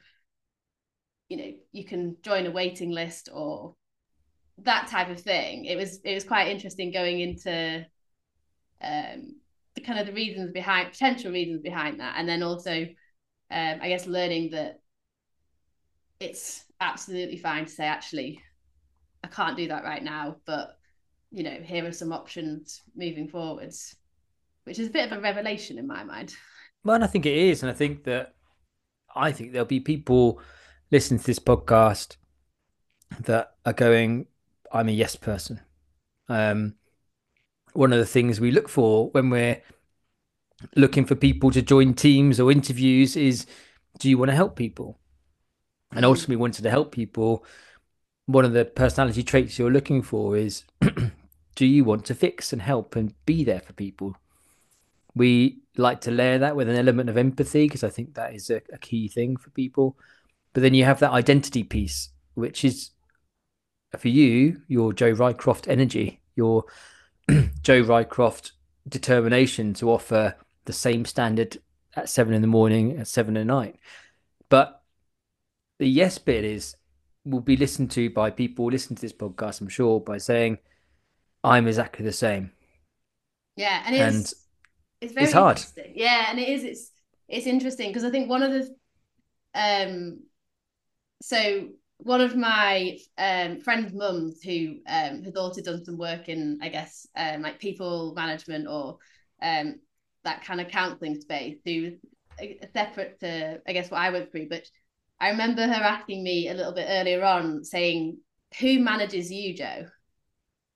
you 1.28 1.38
know 1.38 1.52
you 1.74 1.84
can 1.84 2.16
join 2.22 2.46
a 2.46 2.52
waiting 2.52 2.92
list 2.92 3.28
or 3.34 3.76
that 4.60 4.88
type 4.88 5.10
of 5.10 5.20
thing. 5.20 5.66
It 5.66 5.76
was 5.76 6.00
it 6.06 6.14
was 6.14 6.24
quite 6.24 6.48
interesting 6.48 6.94
going 6.94 7.20
into 7.20 7.86
um 8.82 9.41
kind 9.86 10.00
of 10.00 10.08
the 10.08 10.13
reasons 10.13 10.52
behind 10.52 10.91
potential 10.91 11.32
reasons 11.32 11.62
behind 11.62 12.00
that. 12.00 12.15
And 12.17 12.28
then 12.28 12.44
also 12.44 12.88
um, 13.52 13.80
i 13.82 13.89
guess 13.89 14.08
learning 14.08 14.50
that 14.52 14.80
it's 16.20 16.63
absolutely 16.80 17.38
fine 17.38 17.65
to 17.65 17.72
say 17.72 17.86
actually 17.86 18.41
i 19.24 19.28
can't 19.28 19.58
do 19.58 19.67
that 19.67 19.84
right 19.84 20.04
now 20.04 20.38
but 20.46 20.78
you 21.32 21.44
know 21.44 21.58
here 21.62 21.86
are 21.86 21.91
some 21.91 22.13
options 22.13 22.82
moving 22.96 23.28
forwards 23.28 23.96
which 24.63 24.80
is 24.80 24.88
a 24.88 24.91
bit 24.91 25.12
of 25.12 25.17
a 25.17 25.22
revelation 25.22 25.80
in 25.80 25.88
my 25.88 26.04
mind. 26.04 26.36
Well 26.84 27.04
i 27.04 27.08
think 27.08 27.26
it 27.26 27.36
is 27.36 27.62
and 27.62 27.70
i 27.70 27.76
think 27.76 28.04
that 28.06 28.36
i 29.15 29.32
think 29.32 29.52
there'll 29.52 29.65
be 29.65 29.80
people 29.80 30.39
listening 30.91 31.20
to 31.20 31.26
this 31.26 31.39
podcast 31.39 32.15
that 33.20 33.56
are 33.65 33.74
going 33.74 34.28
i'm 34.72 34.88
a 34.88 34.94
yes 34.94 35.15
person. 35.15 35.60
Um 36.30 36.76
one 37.74 37.94
of 37.94 38.00
the 38.00 38.06
things 38.06 38.40
we 38.40 38.52
look 38.52 38.70
for 38.70 39.10
when 39.12 39.30
we're 39.30 39.62
looking 40.76 41.06
for 41.06 41.16
people 41.16 41.52
to 41.52 41.62
join 41.62 41.94
teams 41.94 42.40
or 42.40 42.52
interviews 42.52 43.16
is 43.16 43.46
do 44.00 44.10
you 44.10 44.18
want 44.18 44.30
to 44.30 44.36
help 44.36 44.56
people? 44.56 45.00
And 45.92 46.04
mm. 46.04 46.08
ultimately, 46.08 46.38
wanted 46.38 46.64
to 46.64 46.70
help 46.70 46.92
people. 46.92 47.46
One 48.26 48.46
of 48.46 48.54
the 48.54 48.66
personality 48.66 49.24
traits 49.24 49.60
you're 49.60 49.72
looking 49.72 50.02
for 50.02 50.38
is 50.38 50.64
do 51.56 51.66
you 51.66 51.84
want 51.84 52.06
to 52.06 52.16
fix 52.16 52.54
and 52.54 52.62
help 52.62 52.96
and 52.96 53.14
be 53.26 53.44
there 53.44 53.60
for 53.60 53.74
people? 53.74 54.16
We 55.14 55.60
like 55.78 56.02
to 56.02 56.12
layer 56.12 56.38
that 56.38 56.56
with 56.56 56.70
an 56.70 56.76
element 56.76 57.10
of 57.10 57.18
empathy 57.18 57.66
because 57.66 57.84
I 57.84 57.90
think 57.90 58.14
that 58.14 58.34
is 58.34 58.50
a, 58.50 58.62
a 58.72 58.78
key 58.78 59.10
thing 59.10 59.36
for 59.36 59.50
people. 59.50 59.98
But 60.54 60.64
then 60.64 60.74
you 60.74 60.86
have 60.86 61.00
that 61.00 61.12
identity 61.12 61.64
piece, 61.64 62.10
which 62.36 62.64
is 62.64 62.92
for 63.98 64.08
you, 64.08 64.62
your 64.68 64.94
Joe 64.94 65.14
Rycroft 65.14 65.68
energy, 65.68 66.22
your 66.36 66.64
Joe 67.62 67.84
Rycroft 67.84 68.52
determination 68.88 69.74
to 69.76 69.91
offer 69.91 70.36
the 70.65 70.74
same 70.74 71.06
standard 71.06 71.58
at 71.96 72.10
seven 72.10 72.34
in 72.34 72.41
the 72.41 72.48
morning, 72.48 72.98
at 72.98 73.08
seven 73.08 73.38
at 73.38 73.46
night. 73.46 73.78
But 74.50 74.82
the 75.80 75.88
yes 75.88 76.17
bit 76.17 76.44
is 76.44 76.76
will 77.26 77.41
be 77.41 77.58
listened 77.58 77.91
to 77.91 78.10
by 78.10 78.32
people 78.32 78.65
listening 78.65 78.96
to 78.96 79.02
this 79.02 79.13
podcast, 79.13 79.62
I'm 79.62 79.67
sure, 79.67 80.00
by 80.00 80.17
saying, 80.17 80.58
I'm 81.44 81.67
exactly 81.67 82.06
the 82.06 82.12
same. 82.12 82.52
Yeah, 83.56 83.84
and 83.86 83.96
it's 83.96 84.04
and 84.04 84.34
it's 85.02 85.13
very 85.13 85.26
it's 85.26 85.34
hard. 85.34 85.62
Yeah, 85.94 86.28
and 86.30 86.39
it 86.39 86.50
is 86.50 86.63
it's 86.63 86.91
it's 87.28 87.48
interesting 87.48 87.89
because 87.89 88.04
I 88.04 88.10
think 88.10 88.30
one 88.30 88.44
of 88.44 88.52
the 88.52 88.76
um 89.54 90.22
so 91.22 91.70
one 92.04 92.22
of 92.22 92.36
my 92.36 92.98
um, 93.18 93.60
friend's 93.60 93.94
mums 93.94 94.42
who 94.42 94.78
um, 94.88 95.24
has 95.24 95.36
also 95.36 95.62
done 95.62 95.86
some 95.86 95.98
work 95.98 96.30
in, 96.30 96.60
I 96.62 96.70
guess, 96.70 97.08
um, 97.16 97.44
like 97.44 97.60
people 97.60 98.14
management 98.16 98.68
or 98.68 98.98
um, 99.42 99.76
that 100.24 100.44
kind 100.44 100.60
of 100.60 100.70
counselling 100.70 101.20
space, 101.20 101.58
who 101.64 101.92
separate 102.74 103.20
to, 103.20 103.62
I 103.68 103.74
guess, 103.74 103.92
what 103.92 104.02
I 104.02 104.10
went 104.10 104.32
through. 104.32 104.50
But 104.50 104.64
I 105.20 105.30
remember 105.30 105.68
her 105.68 105.74
asking 105.74 106.24
me 106.24 106.50
a 106.50 106.56
little 106.56 106.74
bit 106.74 106.88
earlier 106.90 107.24
on, 107.24 107.64
saying, 107.64 108.18
"Who 108.60 108.80
manages 108.80 109.32
you, 109.32 109.56
Joe?" 109.56 109.86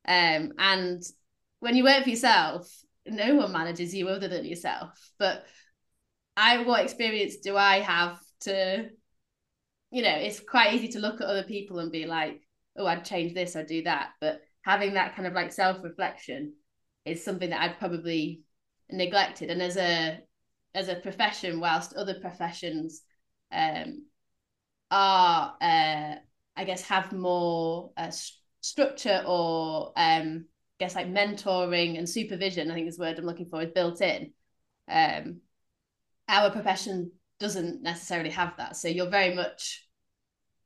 Um, 0.08 0.54
and 0.60 1.02
when 1.60 1.76
you 1.76 1.84
work 1.84 2.04
for 2.04 2.10
yourself, 2.10 2.72
no 3.08 3.36
one 3.36 3.52
manages 3.52 3.96
you 3.96 4.08
other 4.10 4.28
than 4.28 4.46
yourself. 4.46 4.92
But 5.18 5.44
I, 6.38 6.64
what 6.64 6.84
experience 6.84 7.38
do 7.38 7.58
I 7.58 7.80
have 7.80 8.20
to 8.42 8.90
you 9.92 10.02
know, 10.02 10.16
it's 10.16 10.40
quite 10.40 10.74
easy 10.74 10.90
to 10.90 11.00
look 11.00 11.22
at 11.22 11.28
other 11.28 11.44
people 11.44 11.80
and 11.80 11.92
be 11.92 12.06
like, 12.06 12.42
oh, 12.78 12.86
I'd 12.86 13.06
change 13.06 13.34
this, 13.34 13.56
I'd 13.56 13.68
do 13.68 13.84
that. 13.84 14.10
But 14.20 14.42
having 14.64 14.94
that 14.96 15.16
kind 15.16 15.28
of 15.28 15.34
like 15.34 15.52
self 15.52 15.84
reflection 15.84 16.54
is 17.06 17.24
something 17.24 17.50
that 17.52 17.62
I'd 17.62 17.80
probably 17.80 18.42
neglected. 18.90 19.50
And 19.50 19.62
as 19.62 19.78
a 19.78 20.20
as 20.74 20.90
a 20.90 20.96
profession, 20.96 21.60
whilst 21.60 21.94
other 21.94 22.20
professions 22.20 23.02
um, 23.52 24.06
are, 24.92 25.54
uh, 25.62 26.16
I 26.56 26.64
guess, 26.66 26.82
have 26.84 27.14
more 27.14 27.92
uh, 27.96 28.12
structure 28.62 29.24
or 29.26 29.94
um, 29.96 30.46
I 30.80 30.84
guess 30.84 30.96
like 30.96 31.08
mentoring 31.08 31.98
and 31.98 32.10
supervision, 32.10 32.70
I 32.70 32.74
think 32.74 32.88
is 32.90 32.98
the 32.98 33.04
word 33.04 33.18
I'm 33.18 33.26
looking 33.26 33.48
for, 33.50 33.62
is 33.62 33.72
built 33.72 34.02
in. 34.02 34.34
Um, 34.90 35.40
our 36.28 36.52
profession 36.52 37.12
doesn't 37.40 37.82
necessarily 37.82 38.30
have 38.30 38.54
that. 38.58 38.76
So 38.76 38.88
you're 38.88 39.10
very 39.10 39.34
much 39.34 39.88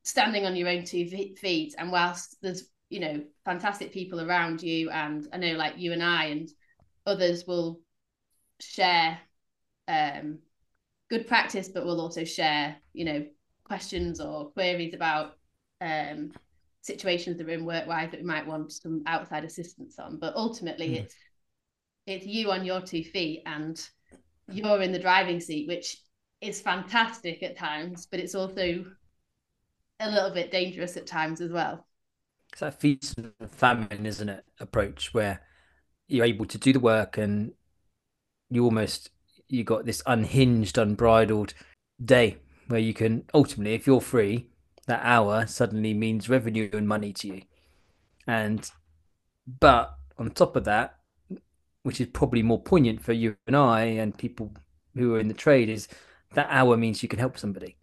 standing 0.03 0.45
on 0.45 0.55
your 0.55 0.69
own 0.69 0.83
two 0.83 1.05
feet 1.07 1.75
and 1.77 1.91
whilst 1.91 2.37
there's 2.41 2.69
you 2.89 2.99
know 2.99 3.21
fantastic 3.45 3.91
people 3.93 4.21
around 4.21 4.63
you 4.63 4.89
and 4.89 5.27
i 5.33 5.37
know 5.37 5.51
like 5.51 5.77
you 5.77 5.91
and 5.91 6.01
i 6.01 6.25
and 6.25 6.49
others 7.05 7.45
will 7.45 7.79
share 8.59 9.19
um, 9.89 10.39
good 11.09 11.27
practice 11.27 11.67
but 11.67 11.85
we'll 11.85 12.01
also 12.01 12.23
share 12.23 12.77
you 12.93 13.05
know 13.05 13.25
questions 13.65 14.19
or 14.19 14.49
queries 14.51 14.93
about 14.93 15.33
um, 15.81 16.31
situations 16.81 17.37
that 17.37 17.47
are 17.47 17.51
in 17.51 17.65
work 17.65 17.85
wise 17.85 18.09
that 18.09 18.21
we 18.21 18.25
might 18.25 18.47
want 18.47 18.71
some 18.71 19.03
outside 19.05 19.43
assistance 19.43 19.99
on 19.99 20.17
but 20.17 20.35
ultimately 20.35 20.89
mm. 20.89 21.03
it's 21.03 21.15
it's 22.07 22.25
you 22.25 22.51
on 22.51 22.65
your 22.65 22.81
two 22.81 23.03
feet 23.03 23.43
and 23.45 23.87
you're 24.51 24.81
in 24.81 24.91
the 24.91 24.99
driving 24.99 25.39
seat, 25.39 25.67
which 25.67 25.97
is 26.41 26.61
fantastic 26.61 27.43
at 27.43 27.57
times, 27.57 28.05
but 28.05 28.19
it's 28.19 28.35
also 28.35 28.85
a 29.99 30.09
little 30.09 30.31
bit 30.31 30.51
dangerous 30.51 30.97
at 30.97 31.07
times 31.07 31.41
as 31.41 31.51
well. 31.51 31.85
It's 32.51 32.61
that 32.61 32.79
feast 32.79 33.17
and 33.17 33.33
famine, 33.51 34.05
isn't 34.05 34.29
it? 34.29 34.43
Approach 34.59 35.13
where 35.13 35.41
you're 36.07 36.25
able 36.25 36.45
to 36.45 36.57
do 36.57 36.73
the 36.73 36.79
work 36.79 37.17
and 37.17 37.53
you 38.49 38.63
almost 38.63 39.11
you 39.47 39.63
got 39.63 39.85
this 39.85 40.01
unhinged, 40.05 40.77
unbridled 40.77 41.53
day 42.03 42.37
where 42.67 42.79
you 42.79 42.93
can 42.93 43.25
ultimately, 43.33 43.73
if 43.73 43.87
you're 43.87 44.01
free, 44.01 44.47
that 44.87 45.01
hour 45.03 45.45
suddenly 45.47 45.93
means 45.93 46.29
revenue 46.29 46.69
and 46.73 46.87
money 46.87 47.11
to 47.13 47.27
you. 47.27 47.41
And 48.27 48.69
but 49.59 49.95
on 50.17 50.31
top 50.31 50.55
of 50.55 50.65
that, 50.65 50.97
which 51.83 51.99
is 51.99 52.07
probably 52.07 52.43
more 52.43 52.61
poignant 52.61 53.01
for 53.01 53.13
you 53.13 53.35
and 53.47 53.55
I 53.55 53.81
and 53.81 54.17
people 54.17 54.53
who 54.95 55.15
are 55.15 55.19
in 55.19 55.27
the 55.27 55.33
trade, 55.33 55.69
is 55.69 55.87
that 56.33 56.47
hour 56.49 56.77
means 56.77 57.01
you 57.01 57.09
can 57.09 57.19
help 57.19 57.37
somebody. 57.37 57.75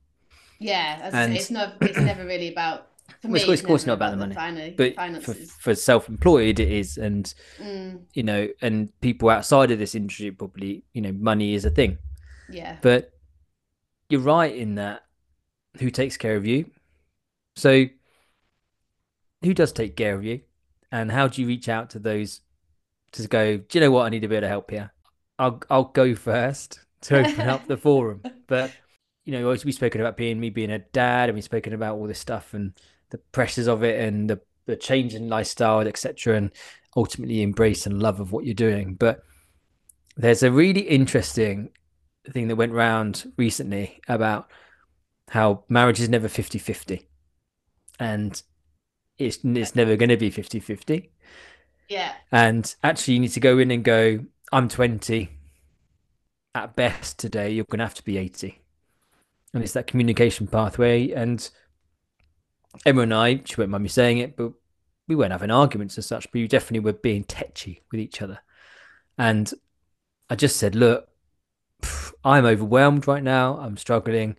Yeah, 0.59 1.11
and, 1.13 1.35
it's 1.35 1.51
not. 1.51 1.75
It's 1.81 1.99
never 1.99 2.25
really 2.25 2.49
about. 2.49 2.89
For 3.23 3.29
me, 3.29 3.41
it's 3.41 3.61
of 3.61 3.67
course 3.67 3.87
not 3.87 3.95
about, 3.95 4.19
the 4.19 4.27
money, 4.27 4.75
but 4.77 4.95
for, 5.23 5.35
for, 5.35 5.75
self-employed, 5.75 6.59
it 6.59 6.71
is, 6.71 6.99
and 6.99 7.33
mm. 7.59 8.01
you 8.15 8.23
know, 8.23 8.49
and 8.63 8.89
people 9.01 9.31
outside 9.31 9.71
of 9.71 9.79
this 9.79 9.95
industry 9.95 10.31
probably, 10.31 10.85
you 10.93 11.03
know, 11.03 11.13
money 11.13 11.55
is 11.55 11.65
a 11.65 11.71
thing. 11.71 11.99
Yeah. 12.51 12.77
But 12.83 13.13
you're 14.09 14.21
right 14.21 14.55
in 14.55 14.77
that. 14.77 15.03
Who 15.79 15.91
takes 15.91 16.17
care 16.17 16.37
of 16.37 16.47
you? 16.47 16.71
So, 17.55 17.87
who 19.43 19.55
does 19.55 19.73
take 19.73 19.97
care 19.97 20.15
of 20.15 20.25
you, 20.25 20.41
and 20.91 21.11
how 21.11 21.29
do 21.29 21.41
you 21.41 21.49
reach 21.49 21.69
out 21.69 21.91
to 21.91 21.99
those 21.99 22.41
to 23.13 23.29
go? 23.29 23.59
Do 23.59 23.79
you 23.79 23.81
know 23.81 23.91
what? 23.91 24.07
I 24.07 24.09
need 24.09 24.25
a 24.25 24.29
bit 24.29 24.43
of 24.43 24.49
help 24.49 24.71
here. 24.71 24.93
I'll 25.39 25.61
I'll 25.69 25.85
go 25.85 26.15
first 26.15 26.81
to 27.07 27.19
open 27.27 27.49
up 27.49 27.67
the 27.67 27.77
forum, 27.77 28.23
but 28.47 28.71
you 29.25 29.33
know, 29.33 29.49
we've 29.49 29.75
spoken 29.75 30.01
about 30.01 30.17
being 30.17 30.39
me 30.39 30.51
being 30.51 30.71
a 30.71 30.79
dad, 30.79 31.29
and 31.29 31.35
we've 31.35 31.45
spoken 31.45 31.73
about 31.73 31.97
all 31.97 32.07
this 32.07 32.21
stuff 32.21 32.55
and 32.55 32.73
the 33.11 33.19
pressures 33.19 33.69
of 33.69 33.83
it 33.83 34.01
and 34.01 34.31
the 34.31 34.41
the 34.67 34.77
change 34.77 35.15
in 35.15 35.29
lifestyle, 35.29 35.81
etc., 35.81 36.37
and 36.37 36.51
ultimately 36.97 37.43
embrace 37.43 37.87
and 37.87 38.03
love 38.03 38.21
of 38.21 38.33
what 38.33 38.45
you're 38.45 38.55
doing. 38.55 38.95
But 38.95 39.23
there's 40.17 40.43
a 40.43 40.51
really 40.51 40.81
interesting 40.81 41.71
thing 42.33 42.49
that 42.49 42.57
went 42.57 42.73
around 42.73 43.33
recently 43.37 44.01
about 44.09 44.51
how 45.29 45.65
marriage 45.69 46.01
is 46.01 46.09
never 46.09 46.29
50-50 46.29 47.05
and 47.99 48.43
it's 49.19 49.39
it's 49.45 49.75
never 49.75 49.97
going 49.97 50.09
to 50.09 50.17
be 50.17 50.31
50-50 50.31 51.09
yeah 51.89 52.13
and 52.31 52.75
actually 52.83 53.15
you 53.15 53.21
need 53.21 53.33
to 53.33 53.41
go 53.41 53.59
in 53.59 53.71
and 53.71 53.85
go 53.85 54.21
i'm 54.53 54.69
20 54.69 55.31
at 56.57 56.75
best 56.77 57.19
today 57.19 57.51
you're 57.51 57.65
going 57.65 57.79
to 57.79 57.85
have 57.85 57.95
to 57.95 58.05
be 58.05 58.17
80 58.19 58.61
and 59.57 59.65
it's 59.65 59.73
that 59.73 59.87
communication 59.87 60.47
pathway. 60.47 61.13
And 61.13 61.49
Emma 62.85 63.03
and 63.03 63.15
I, 63.15 63.41
she 63.45 63.57
won't 63.57 63.71
mind 63.71 63.83
me 63.83 63.89
saying 63.89 64.19
it, 64.19 64.37
but 64.37 64.53
we 65.09 65.15
weren't 65.15 65.33
having 65.33 65.51
arguments 65.51 65.97
as 65.97 66.05
such, 66.05 66.31
but 66.31 66.39
you 66.39 66.47
definitely 66.47 66.81
were 66.81 66.93
being 66.93 67.25
tetchy 67.25 67.83
with 67.91 67.99
each 67.99 68.21
other. 68.21 68.41
And 69.17 69.51
I 70.29 70.35
just 70.35 70.59
said, 70.59 70.75
look, 70.75 71.09
I'm 72.23 72.45
overwhelmed 72.45 73.09
right 73.09 73.23
now. 73.23 73.57
I'm 73.59 73.79
struggling. 73.79 74.37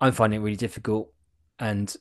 I'm 0.00 0.12
finding 0.12 0.40
it 0.40 0.44
really 0.44 0.56
difficult. 0.56 1.12
And 1.58 1.94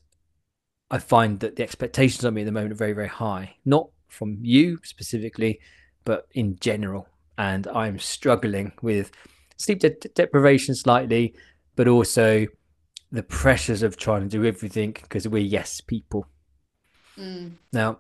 I 0.89 0.99
find 0.99 1.41
that 1.41 1.57
the 1.57 1.63
expectations 1.63 2.23
on 2.23 2.35
me 2.35 2.43
at 2.43 2.45
the 2.45 2.51
moment 2.53 2.71
are 2.71 2.75
very, 2.75 2.93
very 2.93 3.09
high. 3.09 3.55
Not 3.65 3.89
from 4.07 4.37
you 4.41 4.79
specifically, 4.83 5.59
but 6.05 6.27
in 6.31 6.57
general. 6.61 7.09
And 7.37 7.67
I'm 7.67 7.99
struggling 7.99 8.73
with 8.81 9.11
sleep 9.57 9.79
de- 9.79 9.89
deprivation 9.89 10.75
slightly, 10.75 11.35
but 11.75 11.87
also 11.87 12.47
the 13.11 13.23
pressures 13.23 13.83
of 13.83 13.97
trying 13.97 14.21
to 14.21 14.27
do 14.27 14.45
everything 14.45 14.91
because 14.91 15.27
we're 15.27 15.43
yes 15.43 15.81
people. 15.81 16.27
Mm. 17.17 17.53
Now, 17.71 17.99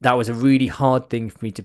that 0.00 0.16
was 0.16 0.28
a 0.28 0.34
really 0.34 0.66
hard 0.66 1.08
thing 1.08 1.30
for 1.30 1.38
me 1.42 1.50
to 1.52 1.64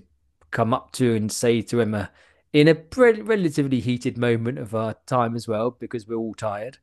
come 0.50 0.72
up 0.74 0.92
to 0.92 1.14
and 1.14 1.30
say 1.30 1.62
to 1.62 1.80
Emma 1.80 2.10
in 2.52 2.68
a 2.68 2.74
pre- 2.74 3.20
relatively 3.20 3.80
heated 3.80 4.18
moment 4.18 4.58
of 4.58 4.74
our 4.74 4.94
time 5.06 5.36
as 5.36 5.46
well, 5.46 5.70
because 5.70 6.06
we're 6.06 6.16
all 6.16 6.34
tired. 6.34 6.78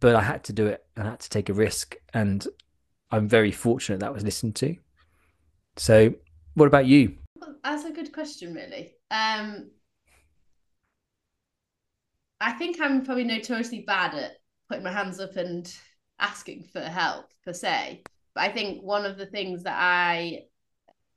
But 0.00 0.14
I 0.14 0.22
had 0.22 0.44
to 0.44 0.52
do 0.52 0.66
it. 0.66 0.84
And 0.96 1.06
I 1.06 1.12
had 1.12 1.20
to 1.20 1.30
take 1.30 1.48
a 1.48 1.54
risk, 1.54 1.96
and 2.12 2.46
I'm 3.10 3.28
very 3.28 3.52
fortunate 3.52 4.00
that 4.00 4.12
was 4.12 4.24
listened 4.24 4.56
to. 4.56 4.76
So, 5.76 6.14
what 6.54 6.66
about 6.66 6.86
you? 6.86 7.16
That's 7.64 7.84
a 7.86 7.92
good 7.92 8.12
question, 8.12 8.52
really. 8.52 8.92
Um, 9.10 9.70
I 12.38 12.52
think 12.52 12.78
I'm 12.78 13.06
probably 13.06 13.24
notoriously 13.24 13.84
bad 13.86 14.14
at 14.14 14.32
putting 14.68 14.84
my 14.84 14.92
hands 14.92 15.18
up 15.18 15.36
and 15.36 15.74
asking 16.20 16.64
for 16.70 16.80
help 16.80 17.30
per 17.42 17.54
se. 17.54 18.02
But 18.34 18.42
I 18.42 18.52
think 18.52 18.82
one 18.82 19.06
of 19.06 19.16
the 19.16 19.24
things 19.24 19.62
that 19.62 19.78
I 19.78 20.42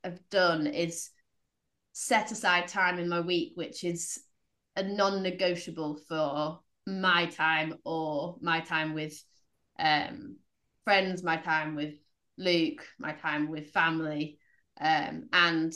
have 0.02 0.20
done 0.30 0.66
is 0.66 1.10
set 1.92 2.32
aside 2.32 2.66
time 2.66 2.98
in 2.98 3.10
my 3.10 3.20
week, 3.20 3.52
which 3.54 3.84
is 3.84 4.18
a 4.74 4.82
non-negotiable 4.82 5.98
for 6.08 6.60
my 6.86 7.26
time 7.26 7.74
or 7.84 8.36
my 8.40 8.60
time 8.60 8.94
with 8.94 9.22
um, 9.78 10.36
friends, 10.84 11.22
my 11.22 11.36
time 11.36 11.74
with 11.74 11.94
Luke, 12.38 12.86
my 12.98 13.12
time 13.12 13.50
with 13.50 13.70
family. 13.70 14.38
Um, 14.80 15.28
and 15.32 15.74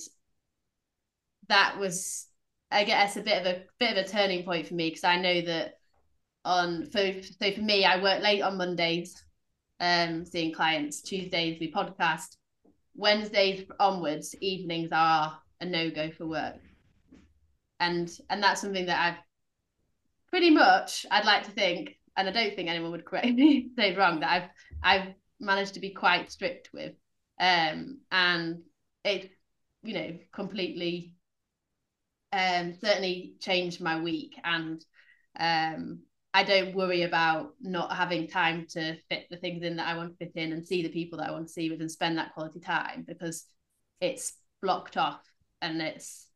that 1.48 1.78
was 1.78 2.26
I 2.70 2.85
guess 2.85 3.16
a 3.16 3.22
bit 3.22 3.40
of 3.40 3.46
a 3.46 3.62
bit 3.78 3.96
of 3.96 4.05
a 4.05 4.09
turning 4.09 4.44
point 4.44 4.66
for 4.66 4.74
me 4.74 4.88
because 4.88 5.05
I 5.05 5.16
know 5.16 5.42
that 5.42 5.74
on 6.44 6.87
for 6.87 7.22
so 7.22 7.52
for 7.52 7.61
me 7.61 7.85
I 7.85 8.02
work 8.02 8.22
late 8.22 8.42
on 8.42 8.57
Mondays, 8.57 9.22
um, 9.81 10.24
seeing 10.24 10.55
clients. 10.55 11.02
Tuesdays 11.02 11.59
we 11.61 11.70
podcast. 11.70 12.37
Wednesdays 12.94 13.64
onwards, 13.81 14.35
evenings 14.40 14.90
are 14.92 15.38
a 15.61 15.64
no 15.64 15.90
go 15.90 16.11
for 16.11 16.26
work, 16.26 16.61
and 17.81 18.11
and 18.31 18.42
that's 18.42 18.61
something 18.61 18.87
that 18.87 19.00
I've 19.00 19.22
pretty 20.31 20.50
much 20.50 21.07
I'd 21.11 21.24
like 21.24 21.44
to 21.44 21.50
think, 21.50 21.98
and 22.16 22.28
I 22.28 22.33
don't 22.33 22.55
think 22.55 22.68
anyone 22.68 22.92
would 22.92 23.05
correct 23.05 23.26
me 23.35 23.70
say 23.76 23.94
wrong 23.94 24.20
that 24.20 24.31
I've 24.83 25.00
I've 25.00 25.14
managed 25.40 25.74
to 25.74 25.81
be 25.81 25.90
quite 25.90 26.31
strict 26.33 26.70
with, 26.72 26.94
um, 27.38 28.00
and 28.11 28.62
it 29.05 29.31
you 29.83 29.94
know 29.94 30.18
completely 30.33 31.14
um, 32.33 32.75
certainly 32.81 33.35
changed 33.40 33.81
my 33.81 34.01
week. 34.01 34.35
And 34.45 34.85
um, 35.38 36.01
I 36.35 36.45
don't 36.45 36.75
worry 36.75 37.03
about 37.03 37.55
not 37.61 37.95
having 37.95 38.27
time 38.27 38.66
to 38.71 38.97
fit 39.09 39.27
the 39.31 39.37
things 39.37 39.62
in 39.62 39.77
that 39.77 39.88
I 39.88 39.97
want 39.97 40.12
to 40.12 40.16
fit 40.16 40.33
in 40.37 40.53
and 40.53 40.66
see 40.66 40.83
the 40.83 40.88
people 40.88 41.18
that 41.18 41.29
I 41.29 41.33
want 41.33 41.47
to 41.47 41.53
see 41.53 41.71
with 41.71 41.81
and 41.81 41.90
spend 41.90 42.16
that 42.18 42.33
quality 42.33 42.61
time 42.61 43.05
because 43.07 43.45
it's 44.01 44.33
blocked 44.62 44.97
off 44.97 45.23
and 45.61 45.81
it's 45.83 46.27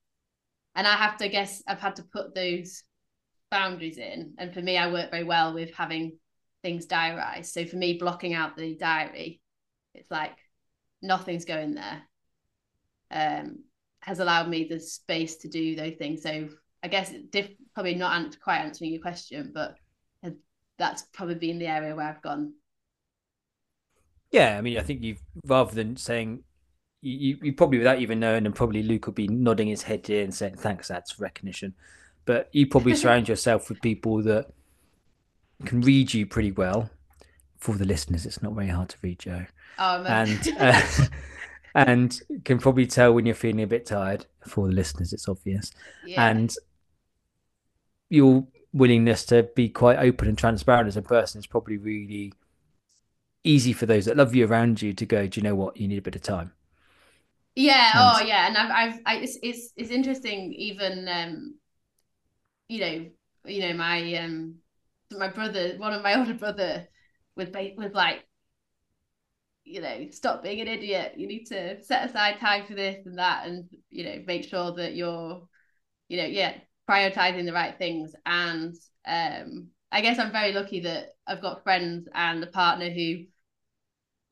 and 0.75 0.87
I 0.87 0.93
have 0.97 1.17
to 1.19 1.25
I 1.25 1.29
guess 1.29 1.63
I've 1.67 1.81
had 1.81 1.97
to 1.97 2.03
put 2.03 2.35
those 2.35 2.83
boundaries 3.51 3.97
in. 3.97 4.35
And 4.37 4.53
for 4.53 4.61
me 4.61 4.77
I 4.77 4.93
work 4.93 5.11
very 5.11 5.25
well 5.25 5.55
with 5.55 5.73
having 5.75 6.19
things 6.63 6.87
diarized 6.87 7.53
so 7.53 7.65
for 7.65 7.77
me 7.77 7.95
blocking 7.95 8.35
out 8.35 8.57
the 8.57 8.77
diary 8.77 9.41
it's 9.95 10.11
like 10.11 10.37
nothing's 11.01 11.47
going 11.47 11.75
there. 11.75 12.03
Um 13.11 13.66
has 14.07 14.21
allowed 14.21 14.49
me 14.49 14.65
the 14.65 14.79
space 14.79 15.37
to 15.39 15.49
do 15.49 15.75
those 15.75 15.95
things. 15.97 16.23
So 16.23 16.49
I 16.83 16.89
guess 16.89 17.13
diff- 17.31 17.51
probably 17.75 17.97
not 17.97 18.41
quite 18.41 18.59
answering 18.59 18.93
your 18.93 19.03
question, 19.03 19.51
but 19.53 19.77
that's 20.79 21.03
probably 21.13 21.37
been 21.37 21.59
the 21.59 21.67
area 21.67 21.95
where 21.95 22.09
I've 22.09 22.23
gone. 22.23 22.53
Yeah, 24.31 24.57
I 24.59 24.61
mean, 24.61 24.79
I 24.79 24.83
think 24.83 25.03
you've 25.03 25.23
rather 25.45 25.75
than 25.75 25.97
saying 25.97 26.43
you, 27.01 27.39
you 27.43 27.53
probably 27.53 27.79
without 27.79 28.01
even 28.01 28.21
knowing, 28.21 28.47
and 28.47 28.55
probably 28.55 28.83
Luke 28.83 29.07
would 29.07 29.15
be 29.15 29.29
nodding 29.29 29.69
his 29.69 29.83
head 29.83 30.07
here 30.07 30.23
and 30.23 30.35
saying 30.35 30.57
thanks, 30.57 30.89
that's 30.89 31.19
recognition. 31.19 31.75
But 32.25 32.49
you 32.53 32.67
probably 32.67 32.95
surround 32.97 33.29
yourself 33.29 33.69
with 33.69 33.81
people 33.81 34.23
that 34.23 34.51
can 35.65 35.81
read 35.81 36.13
you 36.13 36.27
pretty 36.27 36.53
well. 36.53 36.91
For 37.59 37.75
the 37.75 37.87
listeners, 37.87 38.27
it's 38.27 38.43
not 38.43 38.53
very 38.53 38.69
hard 38.69 38.91
to 38.91 38.97
read 39.03 39.19
Joe. 39.19 39.47
Oh, 39.79 40.05
and 40.05 40.49
uh, 40.59 40.83
and 41.77 42.23
can 42.45 42.59
probably 42.59 42.87
tell 42.87 43.13
when 43.13 43.27
you're 43.27 43.35
feeling 43.35 43.61
a 43.61 43.67
bit 43.67 43.85
tired. 43.85 44.25
For 44.47 44.67
the 44.67 44.73
listeners, 44.73 45.13
it's 45.13 45.29
obvious. 45.29 45.73
Yeah. 46.07 46.27
And 46.27 46.53
your 48.09 48.47
willingness 48.73 49.27
to 49.27 49.43
be 49.55 49.69
quite 49.69 49.99
open 49.99 50.27
and 50.27 50.39
transparent 50.39 50.89
as 50.89 50.97
a 50.97 51.03
person 51.03 51.39
is 51.39 51.47
probably 51.47 51.77
really 51.77 52.33
easy 53.45 53.75
for 53.75 53.85
those 53.85 54.07
that 54.07 54.17
love 54.17 54.35
you 54.35 54.47
around 54.47 54.81
you 54.81 54.95
to 54.95 55.05
go. 55.05 55.27
Do 55.27 55.39
you 55.39 55.45
know 55.45 55.55
what? 55.55 55.77
You 55.77 55.87
need 55.87 55.99
a 55.99 56.03
bit 56.03 56.17
of 56.17 56.23
time. 56.23 56.53
Yeah. 57.55 57.91
And... 57.93 58.23
oh, 58.23 58.27
yeah. 58.27 58.47
And 58.47 58.57
I've, 58.57 58.71
I've, 58.71 59.01
I, 59.05 59.17
it's, 59.17 59.39
it's, 59.43 59.73
it's 59.77 59.91
interesting. 59.91 60.55
Even, 60.55 61.07
um, 61.09 61.57
you 62.69 62.81
know, 62.81 63.07
you 63.45 63.61
know, 63.61 63.75
my, 63.75 64.15
um, 64.15 64.55
my 65.11 65.29
brother, 65.29 65.75
one 65.77 65.93
of 65.93 66.03
my 66.03 66.15
older 66.19 66.35
brother, 66.35 66.89
was, 67.37 67.49
was 67.77 67.93
like 67.93 68.27
you 69.67 69.81
know, 69.81 70.07
stop 70.13 70.43
being 70.43 70.61
an 70.61 70.69
idiot. 70.69 71.15
You 71.17 71.27
need 71.27 71.45
to 71.47 71.83
set 71.83 72.09
aside 72.09 72.39
time 72.39 72.67
for 72.67 72.75
this 72.75 73.05
and 73.05 73.19
that, 73.19 73.47
and 73.47 73.69
you 73.91 74.05
know, 74.05 74.23
make 74.27 74.45
sure 74.45 74.73
that 74.77 74.95
you're, 74.95 75.47
you 76.09 76.17
know, 76.19 76.27
yeah, 76.27 76.55
prioritizing 76.89 77.45
the 77.45 77.53
right 77.53 77.77
things 77.77 78.15
and 78.25 78.75
um 79.07 79.69
I 79.91 80.01
guess 80.01 80.19
I'm 80.19 80.33
very 80.33 80.53
lucky 80.53 80.81
that 80.81 81.11
I've 81.27 81.41
got 81.43 81.63
friends 81.63 82.09
and 82.15 82.43
a 82.43 82.49
partner 82.49 82.91
who 82.91 83.25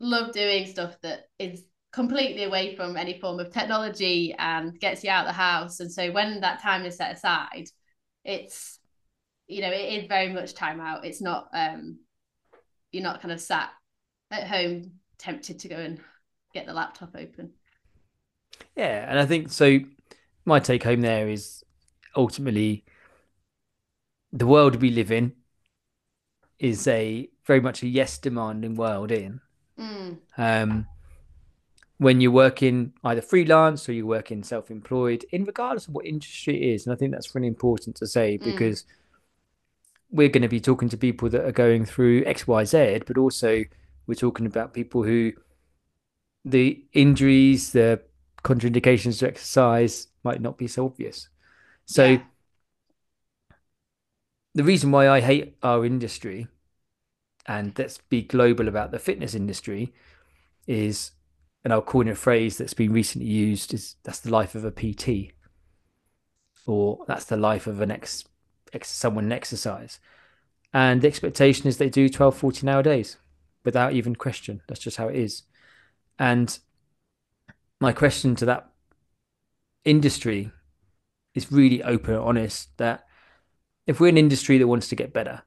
love 0.00 0.32
doing 0.32 0.66
stuff 0.66 0.96
that 1.02 1.28
is 1.38 1.64
completely 1.92 2.44
away 2.44 2.74
from 2.76 2.96
any 2.96 3.20
form 3.20 3.38
of 3.38 3.50
technology 3.50 4.34
and 4.38 4.78
gets 4.80 5.04
you 5.04 5.10
out 5.10 5.26
of 5.26 5.28
the 5.28 5.32
house. 5.32 5.80
And 5.80 5.92
so 5.92 6.10
when 6.10 6.40
that 6.40 6.60
time 6.60 6.84
is 6.84 6.96
set 6.96 7.12
aside, 7.16 7.66
it's 8.24 8.78
you 9.46 9.60
know, 9.60 9.70
it 9.70 10.02
is 10.02 10.08
very 10.08 10.32
much 10.32 10.54
time 10.54 10.80
out. 10.80 11.04
It's 11.04 11.20
not 11.20 11.48
um 11.52 11.98
you're 12.92 13.02
not 13.02 13.20
kind 13.20 13.32
of 13.32 13.40
sat 13.40 13.70
at 14.30 14.46
home 14.46 14.92
tempted 15.18 15.58
to 15.60 15.68
go 15.68 15.76
and 15.76 16.00
get 16.52 16.66
the 16.66 16.72
laptop 16.72 17.14
open. 17.16 17.50
Yeah, 18.76 19.08
and 19.08 19.18
I 19.18 19.26
think 19.26 19.50
so 19.50 19.80
my 20.44 20.60
take 20.60 20.84
home 20.84 21.00
there 21.00 21.28
is 21.28 21.64
ultimately 22.16 22.84
the 24.32 24.46
world 24.46 24.80
we 24.80 24.90
live 24.90 25.10
in 25.10 25.32
is 26.58 26.86
a 26.86 27.28
very 27.46 27.60
much 27.60 27.82
a 27.82 27.88
yes 27.88 28.18
demanding 28.18 28.74
world 28.74 29.10
in. 29.10 29.40
Mm. 29.78 30.18
Um, 30.38 30.86
when 31.98 32.20
you're 32.20 32.30
working 32.30 32.92
either 33.04 33.22
freelance 33.22 33.88
or 33.88 33.92
you're 33.92 34.06
working 34.06 34.42
self-employed, 34.42 35.24
in 35.30 35.44
regardless 35.44 35.88
of 35.88 35.94
what 35.94 36.06
industry 36.06 36.56
it 36.56 36.74
is, 36.74 36.86
and 36.86 36.92
I 36.92 36.96
think 36.96 37.12
that's 37.12 37.34
really 37.34 37.46
important 37.46 37.96
to 37.96 38.06
say 38.06 38.38
Mm. 38.38 38.44
because 38.44 38.84
we're 40.10 40.28
going 40.28 40.42
to 40.42 40.48
be 40.48 40.60
talking 40.60 40.88
to 40.88 40.96
people 40.96 41.28
that 41.30 41.44
are 41.44 41.52
going 41.52 41.84
through 41.84 42.24
X, 42.24 42.46
Y, 42.46 42.64
Z, 42.64 43.02
but 43.06 43.18
also 43.18 43.64
we're 44.06 44.14
talking 44.14 44.46
about 44.46 44.74
people 44.74 45.02
who 45.02 45.32
the 46.44 46.84
injuries, 46.92 47.72
the 47.72 48.02
contraindications 48.42 49.18
to 49.20 49.26
exercise 49.26 50.08
might 50.22 50.40
not 50.40 50.58
be 50.58 50.66
so 50.66 50.84
obvious. 50.84 51.28
So 51.86 52.04
Yeah. 52.04 52.22
the 54.54 54.64
reason 54.64 54.90
why 54.90 55.08
I 55.08 55.20
hate 55.20 55.56
our 55.62 55.84
industry, 55.84 56.46
and 57.46 57.76
let's 57.78 57.98
be 57.98 58.22
global 58.22 58.68
about 58.68 58.90
the 58.90 58.98
fitness 58.98 59.34
industry, 59.34 59.92
is, 60.66 61.12
and 61.62 61.72
I'll 61.72 61.82
coin 61.82 62.08
a 62.08 62.14
phrase 62.14 62.58
that's 62.58 62.74
been 62.74 62.92
recently 62.92 63.28
used, 63.28 63.74
is 63.74 63.96
that's 64.02 64.20
the 64.20 64.30
life 64.30 64.54
of 64.54 64.64
a 64.64 64.70
PT, 64.70 65.32
or 66.66 67.04
that's 67.06 67.24
the 67.24 67.36
life 67.36 67.66
of 67.66 67.80
an 67.80 67.90
ex, 67.90 68.24
ex 68.72 68.90
someone 68.90 69.24
in 69.24 69.32
exercise. 69.32 69.98
And 70.72 71.02
the 71.02 71.08
expectation 71.08 71.66
is 71.68 71.78
they 71.78 71.90
do 71.90 72.08
12, 72.08 72.36
14 72.36 72.68
hour 72.68 72.82
days 72.82 73.16
without 73.64 73.92
even 73.92 74.14
question. 74.14 74.60
That's 74.68 74.80
just 74.80 74.96
how 74.96 75.08
it 75.08 75.16
is. 75.16 75.42
And 76.18 76.56
my 77.80 77.92
question 77.92 78.34
to 78.36 78.44
that 78.46 78.70
industry 79.84 80.52
is 81.34 81.50
really 81.50 81.82
open 81.82 82.14
and 82.14 82.22
honest 82.22 82.76
that 82.78 83.04
if 83.86 84.00
we're 84.00 84.08
an 84.08 84.18
industry 84.18 84.58
that 84.58 84.68
wants 84.68 84.88
to 84.88 84.96
get 84.96 85.12
better, 85.12 85.42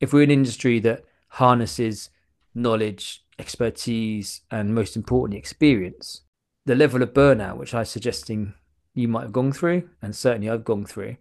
if 0.00 0.12
we're 0.12 0.22
an 0.22 0.30
industry 0.30 0.78
that 0.80 1.04
harnesses 1.28 2.10
knowledge, 2.54 3.24
expertise, 3.38 4.42
and 4.50 4.74
most 4.74 4.96
importantly, 4.96 5.38
experience, 5.38 6.22
the 6.66 6.74
level 6.74 7.02
of 7.02 7.14
burnout, 7.14 7.56
which 7.56 7.74
I'm 7.74 7.84
suggesting 7.84 8.54
you 8.94 9.08
might 9.08 9.22
have 9.22 9.32
gone 9.32 9.52
through, 9.52 9.88
and 10.02 10.14
certainly 10.14 10.50
I've 10.50 10.64
gone 10.64 10.84
through, 10.84 11.16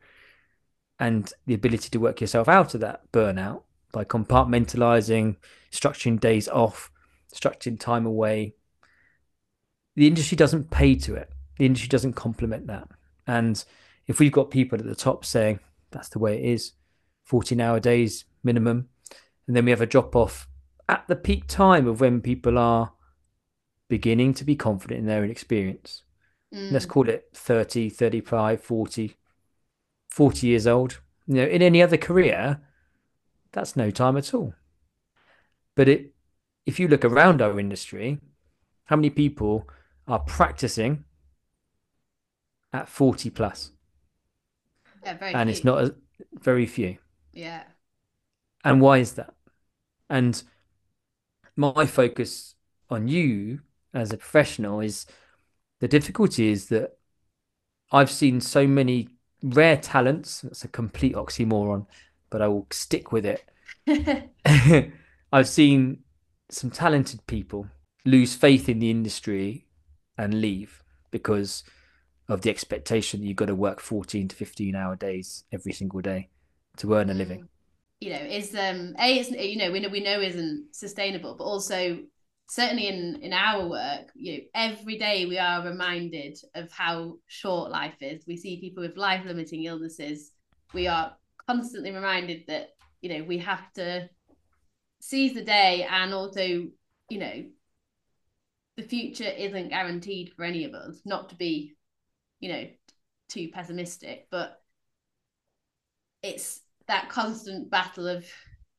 and 0.99 1.31
the 1.47 1.53
ability 1.53 1.89
to 1.89 1.99
work 1.99 2.21
yourself 2.21 2.47
out 2.47 2.75
of 2.75 2.81
that 2.81 3.11
burnout 3.11 3.63
by 3.91 4.03
compartmentalizing, 4.03 5.37
structuring 5.71 6.19
days 6.19 6.47
off, 6.47 6.91
structuring 7.33 7.79
time 7.79 8.05
away. 8.05 8.55
The 9.95 10.07
industry 10.07 10.35
doesn't 10.35 10.71
pay 10.71 10.95
to 10.95 11.15
it. 11.15 11.29
The 11.57 11.65
industry 11.65 11.89
doesn't 11.89 12.13
complement 12.13 12.67
that. 12.67 12.87
And 13.27 13.63
if 14.07 14.19
we've 14.19 14.31
got 14.31 14.51
people 14.51 14.79
at 14.79 14.85
the 14.85 14.95
top 14.95 15.25
saying 15.25 15.59
that's 15.91 16.09
the 16.09 16.19
way 16.19 16.37
it 16.37 16.45
is, 16.45 16.73
14 17.25 17.59
hour 17.61 17.79
days 17.79 18.25
minimum, 18.43 18.89
and 19.47 19.55
then 19.55 19.65
we 19.65 19.71
have 19.71 19.81
a 19.81 19.85
drop 19.85 20.15
off 20.15 20.47
at 20.87 21.07
the 21.07 21.15
peak 21.15 21.47
time 21.47 21.87
of 21.87 22.01
when 22.01 22.21
people 22.21 22.57
are 22.57 22.93
beginning 23.89 24.33
to 24.33 24.43
be 24.43 24.55
confident 24.55 24.99
in 24.99 25.05
their 25.05 25.23
own 25.23 25.29
experience. 25.29 26.03
Mm. 26.53 26.71
Let's 26.71 26.85
call 26.85 27.09
it 27.09 27.29
30, 27.33 27.89
35, 27.89 28.61
40, 28.61 29.15
40 30.09 30.47
years 30.47 30.67
old. 30.67 30.99
You 31.27 31.35
know, 31.35 31.45
in 31.45 31.61
any 31.61 31.81
other 31.81 31.97
career, 31.97 32.61
that's 33.53 33.75
no 33.75 33.91
time 33.91 34.17
at 34.17 34.33
all. 34.33 34.53
But 35.75 35.87
it, 35.87 36.13
if 36.65 36.79
you 36.79 36.87
look 36.87 37.05
around 37.05 37.41
our 37.41 37.59
industry, 37.59 38.19
how 38.85 38.95
many 38.95 39.09
people 39.09 39.67
are 40.07 40.19
practicing 40.19 41.05
at 42.73 42.89
40 42.89 43.29
plus? 43.29 43.71
Yeah, 45.03 45.17
very 45.17 45.33
and 45.33 45.49
it's 45.49 45.63
not 45.63 45.83
a, 45.83 45.95
very 46.39 46.65
few. 46.65 46.97
Yeah. 47.33 47.63
And 48.63 48.81
why 48.81 48.99
is 48.99 49.13
that? 49.13 49.33
And 50.09 50.43
my 51.55 51.85
focus 51.85 52.55
on 52.89 53.07
you 53.07 53.61
as 53.93 54.11
a 54.11 54.17
professional 54.17 54.79
is 54.79 55.05
the 55.79 55.87
difficulty 55.87 56.49
is 56.49 56.67
that 56.67 56.97
I've 57.91 58.11
seen 58.11 58.39
so 58.39 58.67
many 58.67 59.09
rare 59.43 59.77
talents. 59.77 60.41
That's 60.41 60.63
a 60.63 60.67
complete 60.67 61.15
oxymoron, 61.15 61.87
but 62.31 62.41
I 62.41 62.47
will 62.47 62.65
stick 62.71 63.11
with 63.11 63.25
it. 63.25 63.43
I've 65.31 65.47
seen 65.47 65.99
some 66.49 66.71
talented 66.71 67.27
people 67.27 67.67
lose 68.05 68.33
faith 68.33 68.67
in 68.67 68.79
the 68.79 68.89
industry 68.89 69.67
and 70.17 70.41
leave 70.41 70.81
because 71.11 71.63
of 72.27 72.41
the 72.41 72.49
expectation 72.49 73.19
that 73.19 73.27
you've 73.27 73.35
got 73.35 73.47
to 73.47 73.55
work 73.55 73.79
14 73.79 74.29
to 74.29 74.35
15 74.35 74.75
hour 74.75 74.95
days 74.95 75.43
every 75.51 75.73
single 75.73 76.01
day 76.01 76.29
to 76.77 76.93
earn 76.93 77.09
a 77.09 77.13
living. 77.13 77.41
Mm. 77.41 77.47
You 77.99 78.09
know, 78.09 78.19
is 78.19 78.55
um 78.55 78.95
a 78.97 79.19
it's 79.19 79.29
you 79.29 79.57
know 79.57 79.71
we 79.71 79.79
know 79.79 79.89
we 79.89 79.99
know 79.99 80.19
isn't 80.19 80.69
sustainable, 80.71 81.35
but 81.37 81.43
also 81.43 81.99
certainly 82.49 82.87
in 82.87 83.19
in 83.21 83.31
our 83.31 83.67
work, 83.67 84.11
you 84.15 84.33
know, 84.33 84.43
every 84.55 84.97
day 84.97 85.25
we 85.27 85.37
are 85.37 85.63
reminded 85.63 86.37
of 86.55 86.71
how 86.71 87.17
short 87.27 87.69
life 87.69 87.95
is. 88.01 88.23
We 88.25 88.37
see 88.37 88.59
people 88.59 88.81
with 88.81 88.97
life 88.97 89.23
limiting 89.23 89.65
illnesses. 89.65 90.31
We 90.73 90.87
are 90.87 91.15
constantly 91.51 91.91
reminded 91.91 92.43
that 92.47 92.69
you 93.01 93.09
know 93.09 93.23
we 93.25 93.37
have 93.37 93.71
to 93.73 94.09
seize 95.01 95.33
the 95.33 95.43
day 95.43 95.85
and 95.89 96.13
also 96.13 96.41
you 97.09 97.17
know 97.17 97.43
the 98.77 98.83
future 98.83 99.25
isn't 99.25 99.69
guaranteed 99.69 100.31
for 100.33 100.45
any 100.45 100.63
of 100.63 100.73
us 100.73 101.01
not 101.03 101.29
to 101.29 101.35
be 101.35 101.73
you 102.39 102.49
know 102.49 102.67
too 103.27 103.49
pessimistic 103.53 104.27
but 104.31 104.61
it's 106.23 106.61
that 106.87 107.09
constant 107.09 107.69
battle 107.69 108.07
of 108.07 108.25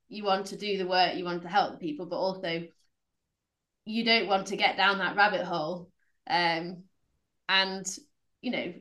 you 0.08 0.24
want 0.24 0.46
to 0.46 0.56
do 0.56 0.78
the 0.78 0.86
work 0.86 1.14
you 1.14 1.24
want 1.24 1.42
to 1.42 1.48
help 1.48 1.72
the 1.72 1.86
people 1.86 2.06
but 2.06 2.16
also 2.16 2.62
you 3.84 4.04
don't 4.04 4.28
want 4.28 4.46
to 4.46 4.56
get 4.56 4.76
down 4.76 4.98
that 4.98 5.16
rabbit 5.16 5.44
hole 5.44 5.90
um 6.30 6.84
and 7.48 7.98
you 8.40 8.50
know 8.50 8.72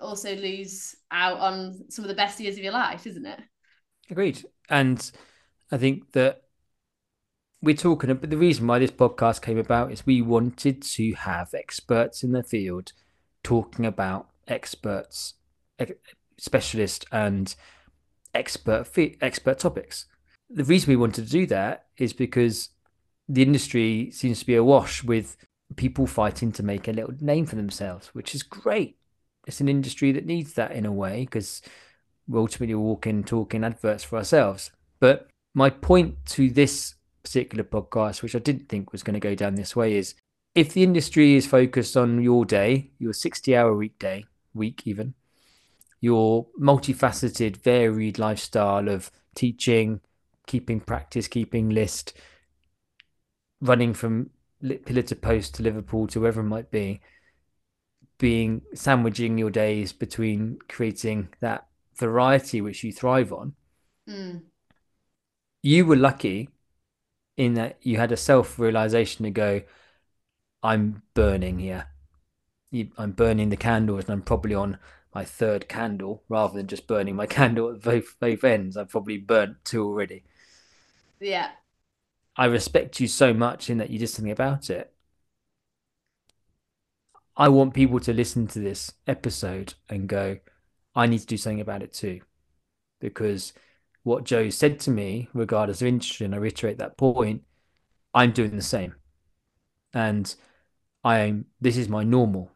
also 0.00 0.34
lose 0.36 0.94
out 1.10 1.38
on 1.38 1.84
some 1.88 2.04
of 2.04 2.08
the 2.08 2.14
best 2.14 2.40
years 2.40 2.56
of 2.56 2.62
your 2.62 2.72
life 2.72 3.06
isn't 3.06 3.26
it 3.26 3.40
Agreed. 4.10 4.44
And 4.68 5.10
I 5.70 5.78
think 5.78 6.12
that 6.12 6.42
we're 7.62 7.76
talking 7.76 8.10
about 8.10 8.28
the 8.28 8.36
reason 8.36 8.66
why 8.66 8.78
this 8.78 8.90
podcast 8.90 9.42
came 9.42 9.58
about 9.58 9.92
is 9.92 10.04
we 10.04 10.20
wanted 10.20 10.82
to 10.82 11.12
have 11.12 11.54
experts 11.54 12.22
in 12.22 12.32
the 12.32 12.42
field 12.42 12.92
talking 13.44 13.86
about 13.86 14.28
experts, 14.48 15.34
ex- 15.78 15.92
specialist 16.38 17.04
and 17.12 17.54
expert 18.34 18.86
expert 19.20 19.58
topics. 19.58 20.06
The 20.48 20.64
reason 20.64 20.90
we 20.90 20.96
wanted 20.96 21.26
to 21.26 21.30
do 21.30 21.46
that 21.46 21.86
is 21.96 22.12
because 22.12 22.70
the 23.28 23.42
industry 23.42 24.10
seems 24.10 24.40
to 24.40 24.46
be 24.46 24.56
awash 24.56 25.04
with 25.04 25.36
people 25.76 26.06
fighting 26.06 26.50
to 26.52 26.64
make 26.64 26.88
a 26.88 26.92
little 26.92 27.14
name 27.20 27.46
for 27.46 27.54
themselves, 27.54 28.08
which 28.08 28.34
is 28.34 28.42
great. 28.42 28.96
It's 29.50 29.60
an 29.60 29.68
industry 29.68 30.12
that 30.12 30.26
needs 30.26 30.52
that 30.52 30.70
in 30.70 30.86
a 30.86 30.92
way 30.92 31.22
because 31.24 31.60
we're 32.28 32.38
ultimately 32.38 32.76
walking, 32.76 33.24
talking 33.24 33.64
adverts 33.64 34.04
for 34.04 34.16
ourselves. 34.16 34.70
But 35.00 35.28
my 35.54 35.70
point 35.70 36.24
to 36.26 36.50
this 36.50 36.94
particular 37.24 37.64
podcast, 37.64 38.22
which 38.22 38.36
I 38.36 38.38
didn't 38.38 38.68
think 38.68 38.92
was 38.92 39.02
going 39.02 39.14
to 39.14 39.20
go 39.20 39.34
down 39.34 39.56
this 39.56 39.74
way, 39.74 39.96
is 39.96 40.14
if 40.54 40.72
the 40.72 40.84
industry 40.84 41.34
is 41.34 41.48
focused 41.48 41.96
on 41.96 42.22
your 42.22 42.44
day, 42.44 42.92
your 43.00 43.12
60 43.12 43.56
hour 43.56 43.74
weekday, 43.74 44.24
week 44.54 44.82
even, 44.84 45.14
your 46.00 46.46
multifaceted, 46.56 47.56
varied 47.56 48.20
lifestyle 48.20 48.88
of 48.88 49.10
teaching, 49.34 50.00
keeping 50.46 50.78
practice, 50.78 51.26
keeping 51.26 51.70
list, 51.70 52.12
running 53.60 53.94
from 53.94 54.30
pillar 54.84 55.02
to 55.02 55.16
post 55.16 55.56
to 55.56 55.64
Liverpool 55.64 56.06
to 56.06 56.20
wherever 56.20 56.40
it 56.40 56.44
might 56.44 56.70
be, 56.70 57.00
being 58.20 58.62
sandwiching 58.74 59.38
your 59.38 59.50
days 59.50 59.92
between 59.94 60.58
creating 60.68 61.30
that 61.40 61.66
variety 61.96 62.60
which 62.60 62.84
you 62.84 62.92
thrive 62.92 63.32
on, 63.32 63.54
Mm. 64.08 64.42
you 65.62 65.86
were 65.86 65.96
lucky 65.96 66.48
in 67.36 67.54
that 67.54 67.78
you 67.82 67.96
had 67.96 68.12
a 68.12 68.16
self 68.16 68.58
realization 68.58 69.24
to 69.24 69.30
go, 69.30 69.62
I'm 70.62 71.02
burning 71.14 71.58
here. 71.58 71.86
You, 72.70 72.90
I'm 72.98 73.12
burning 73.12 73.48
the 73.48 73.56
candles 73.56 74.04
and 74.04 74.12
I'm 74.12 74.22
probably 74.22 74.54
on 74.54 74.78
my 75.14 75.24
third 75.24 75.68
candle 75.68 76.22
rather 76.28 76.54
than 76.54 76.66
just 76.68 76.86
burning 76.86 77.16
my 77.16 77.26
candle 77.38 77.70
at 77.70 77.82
both 77.82 78.16
both 78.20 78.44
ends. 78.44 78.76
I've 78.76 78.90
probably 78.90 79.18
burnt 79.18 79.64
two 79.64 79.84
already. 79.84 80.24
Yeah. 81.20 81.50
I 82.36 82.46
respect 82.46 83.00
you 83.00 83.08
so 83.08 83.34
much 83.34 83.70
in 83.70 83.78
that 83.78 83.90
you 83.90 83.98
did 83.98 84.08
something 84.08 84.32
about 84.32 84.70
it. 84.70 84.92
I 87.36 87.48
want 87.48 87.74
people 87.74 88.00
to 88.00 88.12
listen 88.12 88.46
to 88.48 88.58
this 88.58 88.92
episode 89.06 89.74
and 89.88 90.08
go, 90.08 90.38
I 90.94 91.06
need 91.06 91.20
to 91.20 91.26
do 91.26 91.36
something 91.36 91.60
about 91.60 91.82
it 91.82 91.92
too. 91.92 92.20
Because 93.00 93.52
what 94.02 94.24
Joe 94.24 94.50
said 94.50 94.80
to 94.80 94.90
me, 94.90 95.28
regardless 95.32 95.80
of 95.80 95.88
industry, 95.88 96.26
and 96.26 96.34
I 96.34 96.38
reiterate 96.38 96.78
that 96.78 96.96
point, 96.96 97.42
I'm 98.12 98.32
doing 98.32 98.56
the 98.56 98.62
same. 98.62 98.94
And 99.92 100.34
I 101.02 101.18
am 101.20 101.46
this 101.60 101.76
is 101.76 101.88
my 101.88 102.04
normal. 102.04 102.50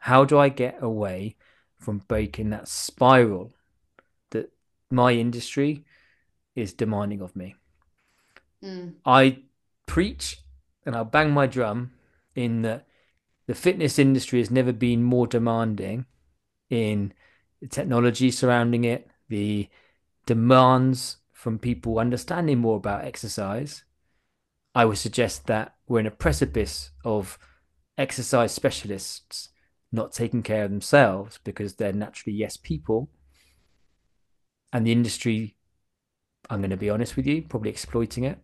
How 0.00 0.24
do 0.24 0.38
I 0.38 0.48
get 0.48 0.82
away 0.82 1.36
from 1.78 1.98
breaking 1.98 2.50
that 2.50 2.68
spiral 2.68 3.52
that 4.30 4.52
my 4.90 5.12
industry 5.12 5.84
is 6.54 6.72
demanding 6.72 7.20
of 7.20 7.36
me? 7.36 7.54
Mm. 8.62 8.94
I 9.04 9.38
preach 9.86 10.38
and 10.84 10.96
I'll 10.96 11.04
bang 11.04 11.30
my 11.30 11.46
drum 11.46 11.92
in 12.34 12.62
that 12.62 12.86
the 13.46 13.54
fitness 13.54 13.98
industry 13.98 14.38
has 14.38 14.50
never 14.50 14.72
been 14.72 15.02
more 15.02 15.26
demanding 15.26 16.06
in 16.70 17.12
the 17.60 17.68
technology 17.68 18.30
surrounding 18.30 18.84
it, 18.84 19.08
the 19.28 19.68
demands 20.26 21.18
from 21.32 21.58
people 21.58 21.98
understanding 21.98 22.58
more 22.58 22.76
about 22.76 23.04
exercise. 23.04 23.84
I 24.74 24.84
would 24.84 24.98
suggest 24.98 25.46
that 25.46 25.74
we're 25.86 26.00
in 26.00 26.06
a 26.06 26.10
precipice 26.10 26.90
of 27.04 27.38
exercise 27.98 28.52
specialists 28.52 29.50
not 29.90 30.12
taking 30.12 30.42
care 30.42 30.64
of 30.64 30.70
themselves 30.70 31.38
because 31.44 31.74
they're 31.74 31.92
naturally 31.92 32.34
yes 32.34 32.56
people. 32.56 33.10
And 34.72 34.86
the 34.86 34.92
industry, 34.92 35.56
I'm 36.48 36.60
going 36.60 36.70
to 36.70 36.76
be 36.76 36.88
honest 36.88 37.16
with 37.16 37.26
you, 37.26 37.42
probably 37.42 37.70
exploiting 37.70 38.24
it. 38.24 38.38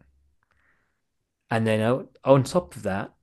And 1.51 1.67
then 1.67 2.09
on 2.25 2.45
top 2.45 2.77
of 2.77 2.83
that, 2.83 3.15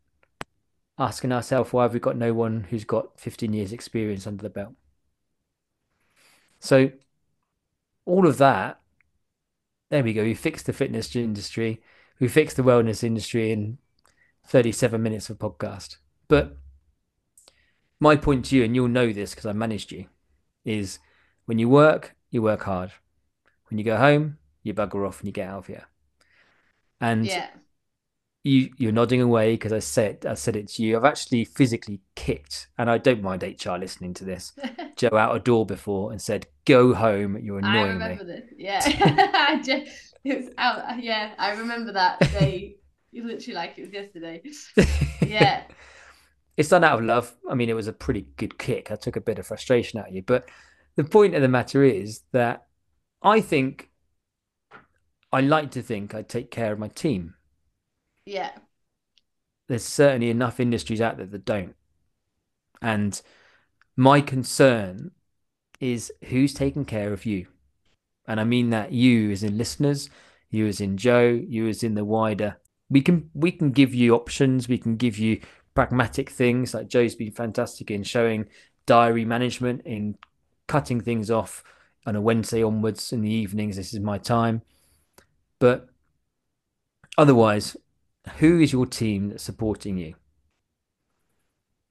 asking 0.98 1.32
ourselves 1.32 1.74
why 1.74 1.84
have 1.84 1.94
we 1.94 2.00
got 2.00 2.16
no 2.16 2.34
one 2.34 2.68
who's 2.70 2.86
got 2.86 3.20
15 3.20 3.54
years 3.54 3.72
experience 3.72 4.26
under 4.26 4.44
the 4.44 4.50
belt? 4.50 4.74
So 6.60 6.92
all 8.06 8.28
of 8.28 8.38
that 8.38 8.80
there 9.90 10.04
we 10.04 10.14
go. 10.14 10.24
We 10.24 10.34
fixed 10.34 10.66
the 10.66 10.74
fitness 10.74 11.16
industry. 11.16 11.82
We 12.20 12.28
fixed 12.28 12.58
the 12.58 12.64
wellness 12.64 13.04
industry 13.04 13.52
in 13.52 13.78
37 14.48 15.02
minutes 15.02 15.30
of 15.30 15.38
podcast. 15.38 15.98
But 16.28 16.58
my 18.00 18.16
point 18.16 18.46
to 18.46 18.56
you 18.56 18.64
and 18.64 18.76
you'll 18.76 18.88
know 18.88 19.14
this 19.14 19.32
because 19.32 19.46
i 19.46 19.54
managed 19.54 19.92
you 19.92 20.06
is 20.66 21.00
when 21.46 21.58
you 21.60 21.70
work 21.70 22.16
you 22.30 22.42
work 22.42 22.64
hard. 22.64 22.92
When 23.70 23.78
you 23.78 23.84
go 23.84 23.98
home 23.98 24.38
you 24.64 24.74
bugger 24.74 25.08
off 25.08 25.20
and 25.20 25.28
you 25.28 25.32
get 25.32 25.48
out 25.48 25.60
of 25.60 25.68
here. 25.68 25.86
And 27.00 27.26
Yeah. 27.26 27.50
You 28.46 28.70
you're 28.78 28.92
nodding 28.92 29.22
away 29.22 29.54
because 29.54 29.74
I 29.74 29.80
said 29.80 30.24
I 30.26 30.36
said 30.36 30.56
it 30.56 30.68
to 30.70 30.84
you. 30.84 30.96
I've 30.96 31.04
actually 31.04 31.46
physically 31.46 32.00
kicked, 32.16 32.68
and 32.78 32.90
I 32.90 33.00
don't 33.00 33.24
mind 33.24 33.44
HR 33.44 33.72
listening 33.72 34.14
to 34.16 34.24
this. 34.24 34.54
Joe 34.96 35.18
out 35.18 35.36
a 35.36 35.40
door 35.40 35.66
before 35.66 36.12
and 36.12 36.22
said, 36.22 36.46
"Go 36.66 36.94
home. 36.94 37.38
You're 37.42 37.60
I 37.66 37.70
annoying 37.70 37.94
remember 37.94 38.24
me." 38.24 38.34
this. 38.34 38.44
Yeah. 38.56 38.82
I 39.34 39.62
just, 39.64 39.92
it 40.24 40.38
was 40.38 40.50
out. 40.60 41.04
Yeah, 41.04 41.34
I 41.40 41.54
remember 41.54 41.92
that 41.94 42.20
day. 42.20 42.76
You 43.12 43.26
literally 43.26 43.56
like 43.56 43.74
it 43.78 43.82
was 43.82 43.94
yesterday. 43.94 44.44
Yeah. 45.26 45.64
it's 46.58 46.70
done 46.70 46.84
out 46.84 47.00
of 47.00 47.06
love. 47.06 47.34
I 47.50 47.56
mean, 47.56 47.70
it 47.70 47.76
was 47.76 47.88
a 47.88 47.94
pretty 47.94 48.28
good 48.36 48.60
kick. 48.60 48.92
I 48.92 48.96
took 48.96 49.16
a 49.16 49.22
bit 49.22 49.40
of 49.40 49.48
frustration 49.48 50.00
out 50.00 50.10
of 50.10 50.14
you, 50.14 50.22
but 50.22 50.50
the 50.98 51.04
point 51.06 51.34
of 51.34 51.42
the 51.42 51.48
matter 51.48 51.82
is 51.82 52.22
that 52.34 52.68
I 53.24 53.42
think 53.42 53.90
I 55.32 55.42
like 55.42 55.72
to 55.72 55.82
think 55.82 56.14
I 56.14 56.22
take 56.22 56.52
care 56.52 56.74
of 56.74 56.80
my 56.80 56.90
team. 56.90 57.35
Yeah. 58.26 58.52
there's 59.68 59.84
certainly 59.84 60.30
enough 60.30 60.60
industries 60.60 61.02
out 61.02 61.18
there 61.18 61.26
that 61.26 61.46
don't. 61.46 61.76
And 62.82 63.20
my 63.96 64.22
concern 64.22 65.12
is 65.80 66.12
who's 66.26 66.54
taking 66.54 66.86
care 66.86 67.14
of 67.14 67.26
you. 67.26 67.48
And 68.28 68.40
I 68.40 68.44
mean 68.44 68.70
that 68.72 68.92
you 68.92 69.32
as 69.32 69.44
in 69.44 69.58
listeners, 69.58 70.10
you 70.50 70.68
as 70.68 70.82
in 70.82 70.98
Joe, 70.98 71.28
you 71.48 71.68
as 71.68 71.84
in 71.84 71.96
the 71.96 72.06
wider. 72.06 72.58
We 72.90 73.02
can 73.02 73.30
we 73.34 73.52
can 73.52 73.72
give 73.72 73.94
you 73.94 74.16
options, 74.16 74.68
we 74.68 74.78
can 74.78 74.96
give 74.98 75.18
you 75.18 75.42
pragmatic 75.74 76.30
things 76.30 76.74
like 76.74 76.88
Joe's 76.88 77.16
been 77.16 77.32
fantastic 77.32 77.92
in 77.92 78.04
showing 78.04 78.48
diary 78.86 79.26
management 79.26 79.82
in 79.86 80.18
cutting 80.68 81.02
things 81.02 81.30
off 81.32 81.64
on 82.06 82.16
a 82.16 82.22
Wednesday 82.22 82.64
onwards 82.64 83.12
in 83.12 83.22
the 83.22 83.30
evenings. 83.32 83.76
This 83.78 83.94
is 83.94 84.00
my 84.00 84.18
time. 84.18 84.62
But 85.60 85.90
otherwise, 87.18 87.76
who 88.40 88.60
is 88.60 88.74
your 88.74 88.86
team 88.86 89.30
that's 89.30 89.44
supporting 89.44 89.98
you? 89.98 90.16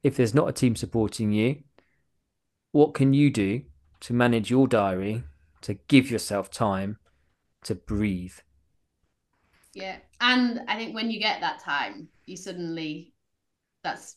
If 0.03 0.16
there's 0.16 0.35
not 0.35 0.49
a 0.49 0.53
team 0.53 0.77
supporting 0.77 1.33
you, 1.33 1.62
what 2.73 2.94
can 2.94 3.14
you 3.14 3.31
do 3.31 3.62
to 4.01 4.12
manage 4.12 4.51
your 4.51 4.66
diary 4.66 5.25
to 5.62 5.75
give 5.88 6.11
yourself 6.11 6.51
time 6.51 6.99
to 7.64 7.75
breathe? 7.75 8.35
Yeah. 9.73 9.97
And 10.20 10.61
I 10.68 10.77
think 10.77 10.94
when 10.94 11.11
you 11.11 11.18
get 11.18 11.40
that 11.40 11.61
time, 11.61 12.09
you 12.27 12.37
suddenly, 12.37 13.14
that's 13.83 14.16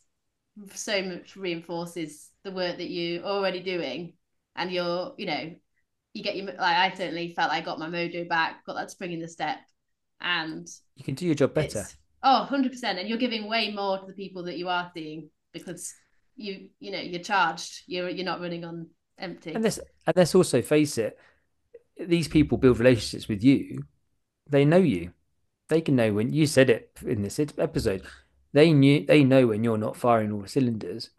so 0.73 1.01
much 1.01 1.35
reinforces 1.35 2.29
the 2.43 2.51
work 2.51 2.77
that 2.77 2.89
you're 2.89 3.23
already 3.23 3.61
doing. 3.61 4.13
And 4.55 4.71
you're, 4.71 5.13
you 5.17 5.27
know, 5.27 5.53
you 6.13 6.23
get 6.23 6.35
your, 6.35 6.47
like, 6.47 6.57
I 6.59 6.93
certainly 6.95 7.33
felt 7.33 7.51
I 7.51 7.61
got 7.61 7.79
my 7.79 7.87
mojo 7.87 8.27
back, 8.27 8.65
got 8.65 8.73
that 8.73 8.91
spring 8.91 9.13
in 9.13 9.21
the 9.21 9.27
step. 9.27 9.57
And 10.19 10.67
You 10.95 11.03
can 11.03 11.15
do 11.15 11.25
your 11.25 11.35
job 11.35 11.53
better. 11.53 11.85
Oh, 12.23 12.47
100%. 12.49 12.83
And 12.83 13.07
you're 13.07 13.17
giving 13.17 13.47
way 13.47 13.71
more 13.71 13.99
to 13.99 14.05
the 14.05 14.13
people 14.13 14.43
that 14.43 14.57
you 14.57 14.69
are 14.69 14.91
seeing 14.93 15.29
because 15.53 15.93
you, 16.35 16.69
you 16.79 16.91
know, 16.91 16.99
you're 16.99 17.21
charged. 17.21 17.83
You're, 17.87 18.09
you're 18.09 18.25
not 18.25 18.41
running 18.41 18.65
on 18.65 18.87
empty. 19.17 19.53
And 19.53 19.63
let's 19.63 19.77
and 19.77 20.15
let's 20.15 20.35
also 20.35 20.61
face 20.61 20.97
it, 20.97 21.17
these 21.99 22.27
people 22.27 22.57
build 22.57 22.79
relationships 22.79 23.27
with 23.27 23.43
you. 23.43 23.83
They 24.49 24.65
know 24.65 24.77
you. 24.77 25.11
They 25.69 25.81
can 25.81 25.95
know 25.95 26.13
when 26.13 26.31
you 26.31 26.47
said 26.47 26.69
it 26.69 26.91
in 27.05 27.21
this 27.21 27.39
episode. 27.39 28.03
They 28.53 28.71
knew 28.71 29.05
they 29.05 29.23
know 29.23 29.47
when 29.47 29.63
you're 29.63 29.77
not 29.77 29.97
firing 29.97 30.31
all 30.31 30.41
the 30.41 30.47
cylinders. 30.47 31.09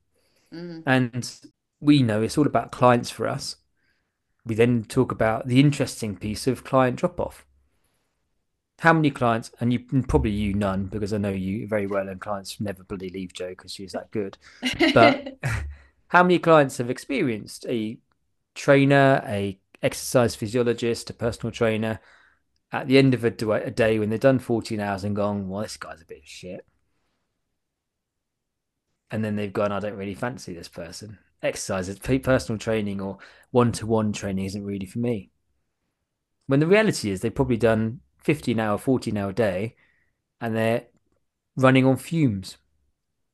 Mm. 0.52 0.82
And 0.87 1.30
we 1.80 2.02
know 2.02 2.22
it's 2.22 2.38
all 2.38 2.46
about 2.46 2.72
clients 2.72 3.11
for 3.11 3.28
us. 3.28 3.56
We 4.46 4.54
then 4.54 4.84
talk 4.84 5.12
about 5.12 5.46
the 5.46 5.61
interesting 5.61 6.16
piece 6.16 6.46
of 6.46 6.64
client 6.64 6.96
drop 6.96 7.20
off. 7.20 7.44
How 8.78 8.92
many 8.92 9.10
clients, 9.10 9.50
and 9.60 9.72
you 9.72 9.80
probably 9.80 10.30
you 10.30 10.54
none 10.54 10.86
because 10.86 11.12
I 11.12 11.18
know 11.18 11.30
you 11.30 11.66
very 11.66 11.86
well, 11.86 12.08
and 12.08 12.20
clients 12.20 12.60
never 12.60 12.84
bloody 12.84 13.10
leave 13.10 13.32
Joe 13.32 13.50
because 13.50 13.72
she's 13.72 13.92
that 13.92 14.10
good. 14.12 14.38
But 14.94 15.38
how 16.08 16.22
many 16.22 16.38
clients 16.38 16.78
have 16.78 16.90
experienced 16.90 17.66
a 17.68 17.98
trainer, 18.54 19.22
a 19.26 19.58
exercise 19.82 20.34
physiologist, 20.34 21.10
a 21.10 21.14
personal 21.14 21.52
trainer 21.52 22.00
at 22.72 22.86
the 22.86 22.98
end 22.98 23.14
of 23.14 23.24
a, 23.24 23.28
a 23.28 23.70
day 23.70 23.98
when 23.98 24.10
they've 24.10 24.20
done 24.20 24.38
14 24.38 24.80
hours 24.80 25.04
and 25.04 25.16
gone, 25.16 25.48
well, 25.48 25.62
this 25.62 25.76
guy's 25.76 26.02
a 26.02 26.04
bit 26.04 26.18
of 26.18 26.24
shit. 26.28 26.66
And 29.10 29.24
then 29.24 29.36
they've 29.36 29.52
gone, 29.52 29.72
I 29.72 29.80
don't 29.80 29.96
really 29.96 30.14
fancy 30.14 30.52
this 30.52 30.68
person. 30.68 31.18
Exercise, 31.42 31.96
pe- 31.98 32.18
personal 32.18 32.58
training 32.58 33.00
or 33.00 33.18
one 33.52 33.72
to 33.72 33.86
one 33.86 34.12
training 34.12 34.44
isn't 34.44 34.64
really 34.64 34.86
for 34.86 34.98
me. 34.98 35.30
When 36.46 36.60
the 36.60 36.66
reality 36.66 37.10
is 37.10 37.20
they've 37.20 37.34
probably 37.34 37.56
done 37.56 38.00
15 38.28 38.60
hour, 38.60 38.76
14 38.76 39.16
hour 39.16 39.32
day 39.32 39.74
and 40.38 40.54
they're 40.54 40.84
running 41.56 41.86
on 41.86 41.96
fumes. 41.96 42.59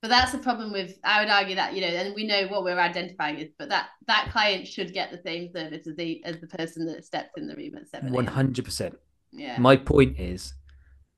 But 0.01 0.07
that's 0.07 0.31
the 0.31 0.39
problem 0.39 0.71
with 0.71 1.01
I 1.03 1.21
would 1.21 1.29
argue 1.29 1.57
that, 1.57 1.75
you 1.75 1.81
know, 1.81 1.89
and 1.89 2.15
we 2.15 2.25
know 2.25 2.47
what 2.47 2.63
we're 2.63 2.79
identifying 2.79 3.41
is, 3.41 3.49
but 3.59 3.71
that 3.71 3.89
that 4.07 4.29
client 4.31 4.69
should 4.69 4.95
get 4.95 5.11
the 5.11 5.21
same 5.25 5.51
service 5.53 5.89
as 5.89 5.97
the 5.97 6.25
as 6.25 6.39
the 6.39 6.47
person 6.47 6.87
that 6.87 7.05
steps 7.05 7.33
in 7.37 7.49
the 7.49 7.57
room 7.57 7.75
at 7.75 7.89
7 7.89 8.27
hundred 8.27 8.65
percent. 8.65 8.97
Yeah. 9.33 9.59
My 9.59 9.75
point 9.75 10.21
is 10.21 10.55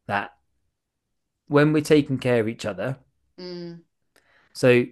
that 0.07 0.31
when 1.49 1.75
we're 1.75 1.83
taking 1.83 2.17
care 2.17 2.41
of 2.41 2.49
each 2.49 2.65
other, 2.65 2.97
Mm, 3.39 3.81
so 4.55 4.87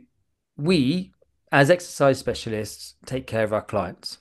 we 0.59 1.15
as 1.51 1.71
exercise 1.71 2.19
specialists 2.19 2.97
take 3.07 3.27
care 3.27 3.45
of 3.45 3.55
our 3.55 3.63
clients. 3.63 4.19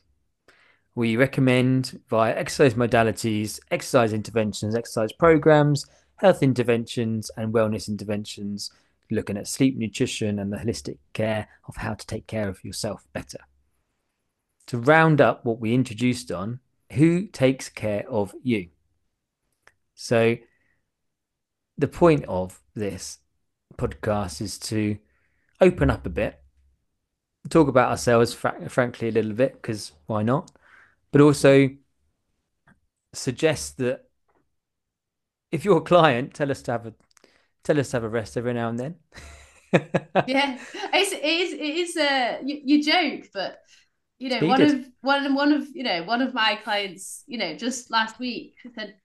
We 0.96 1.18
recommend 1.18 2.00
via 2.08 2.36
exercise 2.36 2.76
modalities, 2.76 3.60
exercise 3.72 4.14
interventions, 4.14 4.76
exercise 4.76 5.12
programs, 5.12 5.86
health 6.18 6.44
interventions, 6.44 7.32
and 7.36 7.54
wellness 7.54 7.88
interventions, 7.88 8.72
looking 9.10 9.38
at 9.38 9.48
sleep, 9.48 9.78
nutrition, 9.78 10.40
and 10.40 10.54
the 10.54 10.58
holistic 10.58 10.98
care 11.14 11.48
of 11.68 11.78
how 11.78 11.96
to 11.96 12.06
take 12.06 12.28
care 12.28 12.48
of 12.48 12.64
yourself 12.64 13.08
better. 13.12 13.40
To 14.68 14.78
round 14.78 15.20
up 15.20 15.44
what 15.44 15.60
we 15.60 15.74
introduced 15.74 16.32
on, 16.32 16.60
who 16.92 17.26
takes 17.26 17.70
care 17.70 18.08
of 18.10 18.34
you? 18.44 18.70
So, 19.96 20.38
the 21.78 21.88
point 21.88 22.24
of 22.26 22.62
this 22.76 23.18
podcast 23.78 24.42
is 24.42 24.60
to 24.60 24.98
open 25.60 25.90
up 25.90 26.06
a 26.06 26.10
bit 26.10 26.44
talk 27.50 27.68
about 27.68 27.90
ourselves, 27.90 28.34
fr- 28.34 28.68
frankly, 28.68 29.10
a 29.10 29.12
little 29.12 29.34
bit 29.34 29.54
because 29.54 29.92
why 30.08 30.24
not? 30.24 30.52
But 31.14 31.22
also 31.22 31.70
suggest 33.14 33.78
that 33.78 34.02
if 35.52 35.64
you're 35.64 35.78
a 35.78 35.82
client, 35.82 36.34
tell 36.34 36.50
us 36.50 36.64
to 36.64 36.72
have 36.72 36.88
a 36.88 36.94
tell 37.64 37.80
us 37.80 37.92
to 37.92 37.98
have 37.98 38.04
a 38.04 38.10
rest 38.10 38.36
every 38.36 38.54
now 38.54 38.70
and 38.70 38.80
then. 38.80 38.96
yeah, 40.28 40.58
it's, 40.92 41.12
it 41.12 41.24
is. 41.24 41.54
It 41.54 41.62
is. 41.62 41.98
Uh, 41.98 42.38
you, 42.44 42.62
you 42.66 42.84
joke, 42.84 43.28
but 43.32 43.60
you 44.18 44.30
know, 44.30 44.48
one 44.48 44.62
of 44.64 44.86
one 45.02 45.36
one 45.36 45.54
of 45.54 45.68
you 45.76 45.84
know 45.84 46.04
one 46.04 46.24
of 46.24 46.34
my 46.34 46.60
clients, 46.64 47.24
you 47.28 47.38
know, 47.38 47.56
just 47.56 47.92
last 47.92 48.20
week 48.20 48.56
said, 48.74 48.96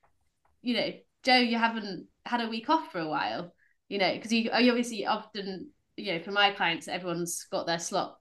you 0.63 0.75
know, 0.75 0.91
Joe, 1.25 1.37
you 1.37 1.59
haven't 1.59 2.07
had 2.25 2.41
a 2.41 2.49
week 2.49 2.71
off 2.71 2.91
for 2.91 3.01
a 3.01 3.09
while, 3.09 3.53
you 3.91 3.99
know, 3.99 4.15
because 4.15 4.33
you, 4.33 4.51
you 4.59 4.71
obviously 4.71 5.07
often, 5.07 5.71
you 5.99 6.15
know, 6.15 6.23
for 6.23 6.33
my 6.33 6.53
clients, 6.53 6.89
everyone's 6.89 7.45
got 7.51 7.67
their 7.67 7.79
slot 7.79 8.17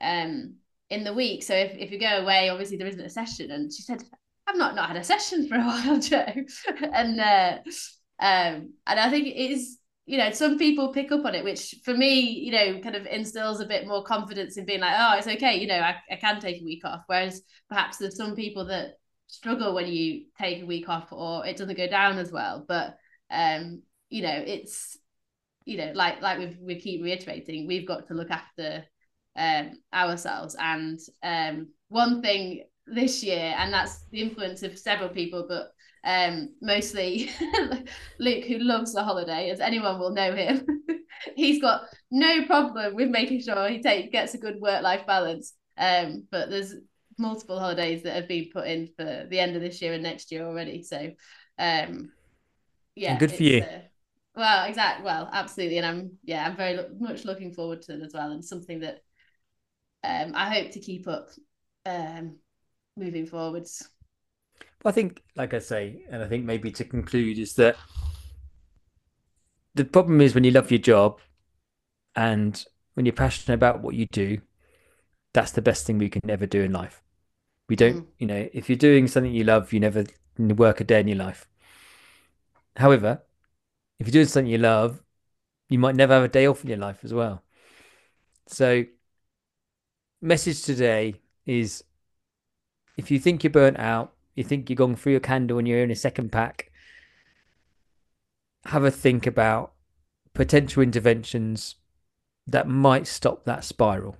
um 0.00 0.54
in 0.90 1.04
the 1.04 1.12
week. 1.12 1.42
So 1.42 1.54
if, 1.54 1.72
if 1.76 1.90
you 1.90 1.98
go 1.98 2.22
away, 2.22 2.48
obviously 2.48 2.76
there 2.76 2.86
isn't 2.86 3.00
a 3.00 3.10
session. 3.10 3.50
And 3.50 3.72
she 3.72 3.82
said, 3.82 4.02
I've 4.46 4.56
not 4.56 4.74
not 4.74 4.88
had 4.88 4.96
a 4.96 5.04
session 5.04 5.48
for 5.48 5.56
a 5.56 5.58
while, 5.66 5.98
Joe. 6.00 6.26
and 6.92 7.20
uh 7.20 7.58
um 8.20 8.72
and 8.86 9.00
I 9.00 9.10
think 9.10 9.26
it 9.26 9.50
is 9.52 9.78
you 10.06 10.16
know, 10.16 10.30
some 10.30 10.56
people 10.56 10.94
pick 10.94 11.12
up 11.12 11.26
on 11.26 11.34
it, 11.34 11.44
which 11.44 11.74
for 11.84 11.94
me, 11.94 12.18
you 12.18 12.50
know, 12.50 12.80
kind 12.80 12.96
of 12.96 13.04
instills 13.04 13.60
a 13.60 13.66
bit 13.66 13.86
more 13.86 14.02
confidence 14.02 14.56
in 14.56 14.64
being 14.64 14.80
like, 14.80 14.94
oh, 14.96 15.18
it's 15.18 15.26
okay, 15.26 15.56
you 15.60 15.66
know, 15.66 15.78
I, 15.78 15.96
I 16.10 16.16
can 16.16 16.40
take 16.40 16.62
a 16.62 16.64
week 16.64 16.82
off. 16.86 17.02
Whereas 17.08 17.42
perhaps 17.68 17.98
there's 17.98 18.16
some 18.16 18.34
people 18.34 18.64
that 18.68 18.92
struggle 19.26 19.74
when 19.74 19.86
you 19.86 20.24
take 20.40 20.62
a 20.62 20.66
week 20.66 20.88
off 20.88 21.12
or 21.12 21.46
it 21.46 21.58
doesn't 21.58 21.76
go 21.76 21.86
down 21.86 22.16
as 22.16 22.32
well. 22.32 22.64
But 22.66 22.96
um, 23.30 23.82
you 24.08 24.22
know, 24.22 24.42
it's 24.46 24.96
you 25.66 25.76
know, 25.76 25.92
like 25.94 26.22
like 26.22 26.38
we 26.38 26.56
we 26.58 26.80
keep 26.80 27.02
reiterating, 27.02 27.66
we've 27.66 27.86
got 27.86 28.08
to 28.08 28.14
look 28.14 28.30
after 28.30 28.84
um 29.38 29.78
ourselves. 29.94 30.56
And 30.58 30.98
um 31.22 31.68
one 31.88 32.22
thing 32.22 32.64
this 32.86 33.22
year, 33.22 33.54
and 33.58 33.72
that's 33.72 34.04
the 34.10 34.20
influence 34.20 34.62
of 34.62 34.78
several 34.78 35.08
people, 35.08 35.46
but 35.48 35.72
um, 36.04 36.54
mostly 36.62 37.30
Luke, 38.18 38.44
who 38.44 38.58
loves 38.58 38.94
the 38.94 39.02
holiday, 39.02 39.50
as 39.50 39.60
anyone 39.60 39.98
will 39.98 40.10
know 40.10 40.34
him. 40.34 40.66
He's 41.36 41.60
got 41.60 41.82
no 42.10 42.44
problem 42.46 42.94
with 42.94 43.10
making 43.10 43.42
sure 43.42 43.68
he 43.68 43.82
take, 43.82 44.12
gets 44.12 44.34
a 44.34 44.38
good 44.38 44.60
work 44.60 44.82
life 44.82 45.06
balance. 45.06 45.54
Um, 45.76 46.26
but 46.30 46.50
there's 46.50 46.74
multiple 47.18 47.58
holidays 47.58 48.04
that 48.04 48.14
have 48.14 48.28
been 48.28 48.48
put 48.52 48.66
in 48.66 48.88
for 48.96 49.26
the 49.28 49.38
end 49.38 49.56
of 49.56 49.62
this 49.62 49.82
year 49.82 49.92
and 49.92 50.02
next 50.02 50.30
year 50.30 50.46
already. 50.46 50.82
So, 50.82 51.10
um, 51.58 52.12
yeah, 52.94 53.18
good 53.18 53.32
for 53.32 53.42
you. 53.42 53.62
Uh, 53.62 53.80
well, 54.36 54.68
exactly. 54.68 55.04
Well, 55.04 55.28
absolutely, 55.32 55.78
and 55.78 55.86
I'm 55.86 56.10
yeah, 56.24 56.46
I'm 56.46 56.56
very 56.56 56.76
lo- 56.76 56.90
much 56.98 57.24
looking 57.24 57.52
forward 57.52 57.82
to 57.82 57.94
it 57.94 58.02
as 58.02 58.12
well, 58.14 58.30
and 58.30 58.44
something 58.44 58.80
that 58.80 59.00
um, 60.04 60.32
I 60.34 60.50
hope 60.54 60.70
to 60.72 60.80
keep 60.80 61.08
up 61.08 61.30
um, 61.86 62.36
moving 62.96 63.26
forwards. 63.26 63.88
I 64.84 64.92
think, 64.92 65.22
like 65.36 65.54
I 65.54 65.58
say, 65.58 66.04
and 66.10 66.22
I 66.22 66.28
think 66.28 66.44
maybe 66.44 66.70
to 66.72 66.84
conclude 66.84 67.38
is 67.38 67.54
that 67.54 67.76
the 69.74 69.84
problem 69.84 70.20
is 70.20 70.34
when 70.34 70.44
you 70.44 70.50
love 70.50 70.70
your 70.70 70.78
job 70.78 71.20
and 72.14 72.64
when 72.94 73.06
you're 73.06 73.12
passionate 73.12 73.54
about 73.54 73.80
what 73.82 73.94
you 73.94 74.06
do, 74.06 74.38
that's 75.32 75.52
the 75.52 75.62
best 75.62 75.86
thing 75.86 75.98
we 75.98 76.08
can 76.08 76.28
ever 76.30 76.46
do 76.46 76.62
in 76.62 76.72
life. 76.72 77.02
We 77.68 77.76
don't, 77.76 77.98
mm. 77.98 78.06
you 78.18 78.26
know, 78.26 78.48
if 78.52 78.68
you're 78.68 78.76
doing 78.76 79.08
something 79.08 79.32
you 79.32 79.44
love, 79.44 79.72
you 79.72 79.80
never 79.80 80.04
work 80.38 80.80
a 80.80 80.84
day 80.84 81.00
in 81.00 81.08
your 81.08 81.18
life. 81.18 81.46
However, 82.76 83.22
if 83.98 84.06
you're 84.06 84.12
doing 84.12 84.26
something 84.26 84.50
you 84.50 84.58
love, 84.58 85.02
you 85.68 85.78
might 85.78 85.96
never 85.96 86.14
have 86.14 86.24
a 86.24 86.28
day 86.28 86.46
off 86.46 86.62
in 86.62 86.70
your 86.70 86.78
life 86.78 87.00
as 87.04 87.12
well. 87.12 87.42
So, 88.46 88.84
message 90.20 90.62
today 90.62 91.14
is 91.46 91.84
if 92.96 93.10
you 93.10 93.18
think 93.18 93.44
you're 93.44 93.50
burnt 93.50 93.78
out, 93.78 94.12
you 94.34 94.44
think 94.44 94.68
you're 94.68 94.76
going 94.76 94.96
through 94.96 95.12
your 95.12 95.20
candle 95.20 95.58
and 95.58 95.66
you're 95.66 95.82
in 95.82 95.90
a 95.90 95.96
second 95.96 96.30
pack, 96.30 96.70
have 98.66 98.84
a 98.84 98.90
think 98.90 99.26
about 99.26 99.72
potential 100.34 100.82
interventions 100.82 101.76
that 102.46 102.68
might 102.68 103.06
stop 103.06 103.44
that 103.44 103.64
spiral. 103.64 104.16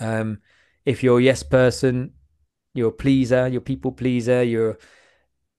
Um, 0.00 0.40
if 0.84 1.02
you're 1.02 1.18
a 1.18 1.22
yes 1.22 1.42
person, 1.42 2.12
you're 2.74 2.88
a 2.88 2.92
pleaser, 2.92 3.48
you're 3.48 3.60
a 3.60 3.64
people 3.64 3.92
pleaser, 3.92 4.42
you're 4.42 4.78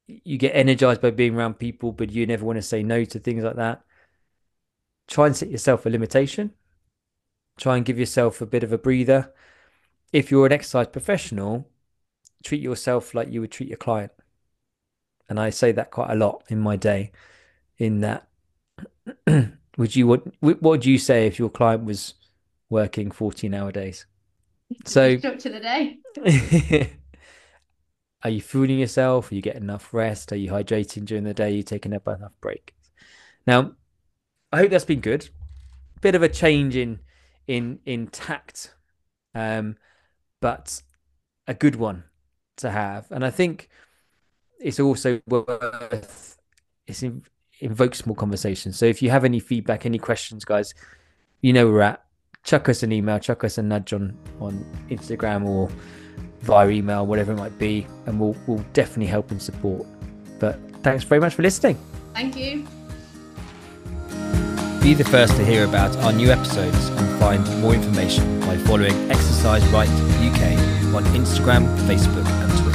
you 0.07 0.37
get 0.37 0.55
energized 0.55 1.01
by 1.01 1.09
being 1.09 1.35
around 1.35 1.55
people, 1.57 1.91
but 1.91 2.11
you 2.11 2.27
never 2.27 2.45
want 2.45 2.57
to 2.57 2.61
say 2.61 2.83
no 2.83 3.03
to 3.05 3.17
things 3.17 3.43
like 3.43 3.55
that. 3.55 3.81
Try 5.07 5.25
and 5.25 5.35
set 5.35 5.49
yourself 5.49 5.85
a 5.85 5.89
limitation. 5.89 6.51
Try 7.57 7.77
and 7.77 7.85
give 7.85 7.97
yourself 7.97 8.41
a 8.41 8.45
bit 8.45 8.63
of 8.63 8.73
a 8.73 8.77
breather. 8.77 9.33
If 10.11 10.31
you're 10.31 10.45
an 10.45 10.51
exercise 10.51 10.87
professional, 10.87 11.69
treat 12.43 12.61
yourself 12.61 13.13
like 13.13 13.31
you 13.31 13.41
would 13.41 13.51
treat 13.51 13.69
your 13.69 13.77
client. 13.77 14.11
And 15.27 15.39
I 15.39 15.49
say 15.49 15.71
that 15.71 15.91
quite 15.91 16.11
a 16.11 16.15
lot 16.15 16.43
in 16.49 16.59
my 16.59 16.75
day, 16.75 17.11
in 17.77 18.01
that 18.01 18.27
would 19.77 19.95
you 19.95 20.07
what 20.07 20.23
what 20.41 20.61
would 20.61 20.85
you 20.85 20.97
say 20.97 21.25
if 21.27 21.39
your 21.39 21.49
client 21.49 21.83
was 21.83 22.13
working 22.69 23.11
14 23.11 23.53
hour 23.53 23.71
days? 23.71 24.05
So 24.83 25.17
structure 25.19 25.49
the 25.49 25.59
day. 25.59 25.99
are 28.23 28.29
you 28.31 28.41
fooling 28.41 28.79
yourself? 28.79 29.31
Are 29.31 29.35
you 29.35 29.41
getting 29.41 29.61
enough 29.61 29.93
rest? 29.93 30.31
Are 30.31 30.35
you 30.35 30.49
hydrating 30.49 31.05
during 31.05 31.23
the 31.23 31.35
day? 31.35 31.49
Are 31.49 31.57
you 31.57 31.63
taking 31.63 31.93
a 31.93 31.99
bite 31.99 32.17
enough 32.17 32.33
break? 32.41 32.73
Now, 33.45 33.73
I 34.51 34.57
hope 34.57 34.71
that's 34.71 34.85
been 34.85 35.01
good. 35.01 35.29
Bit 36.01 36.15
of 36.15 36.23
a 36.23 36.29
change 36.29 36.75
in 36.75 36.99
in 37.47 37.79
in 37.85 38.07
tact, 38.07 38.73
um, 39.33 39.77
but 40.41 40.81
a 41.47 41.53
good 41.53 41.75
one 41.75 42.03
to 42.57 42.69
have. 42.69 43.11
And 43.11 43.25
I 43.25 43.29
think 43.29 43.69
it's 44.59 44.79
also 44.79 45.21
worth 45.27 46.37
it's 46.87 47.03
in, 47.03 47.23
invokes 47.59 48.05
more 48.05 48.15
conversation. 48.15 48.73
So 48.73 48.85
if 48.85 49.01
you 49.01 49.09
have 49.09 49.25
any 49.25 49.39
feedback, 49.39 49.85
any 49.85 49.97
questions, 49.99 50.45
guys, 50.45 50.73
you 51.41 51.53
know 51.53 51.67
we're 51.67 51.81
at. 51.81 52.01
Chuck 52.43 52.69
us 52.69 52.83
an 52.83 52.91
email, 52.91 53.17
chuck 53.19 53.43
us 53.43 53.57
a 53.57 53.63
nudge 53.63 53.93
on 53.93 54.17
on 54.39 54.65
Instagram 54.89 55.45
or 55.47 55.69
via 56.41 56.69
email, 56.69 57.05
whatever 57.05 57.31
it 57.31 57.37
might 57.37 57.57
be, 57.57 57.87
and 58.05 58.19
we'll 58.19 58.35
we'll 58.47 58.63
definitely 58.73 59.07
help 59.07 59.31
and 59.31 59.41
support. 59.41 59.85
But 60.39 60.59
thanks 60.83 61.03
very 61.03 61.21
much 61.21 61.33
for 61.33 61.41
listening. 61.41 61.77
Thank 62.13 62.37
you. 62.37 62.84
Be 64.85 64.93
the 64.93 65.03
first 65.03 65.35
to 65.37 65.43
hear 65.43 65.65
about 65.65 65.97
our 66.03 66.13
new 66.13 66.29
episodes 66.29 66.89
and 66.89 67.19
find 67.19 67.43
more 67.59 67.73
information 67.73 68.39
by 68.41 68.55
following 68.55 68.93
Exercise 69.09 69.65
Right 69.69 69.89
UK 69.89 70.93
on 70.93 71.03
Instagram, 71.15 71.65
Facebook, 71.87 72.27
and 72.27 72.51
Twitter. 72.61 72.74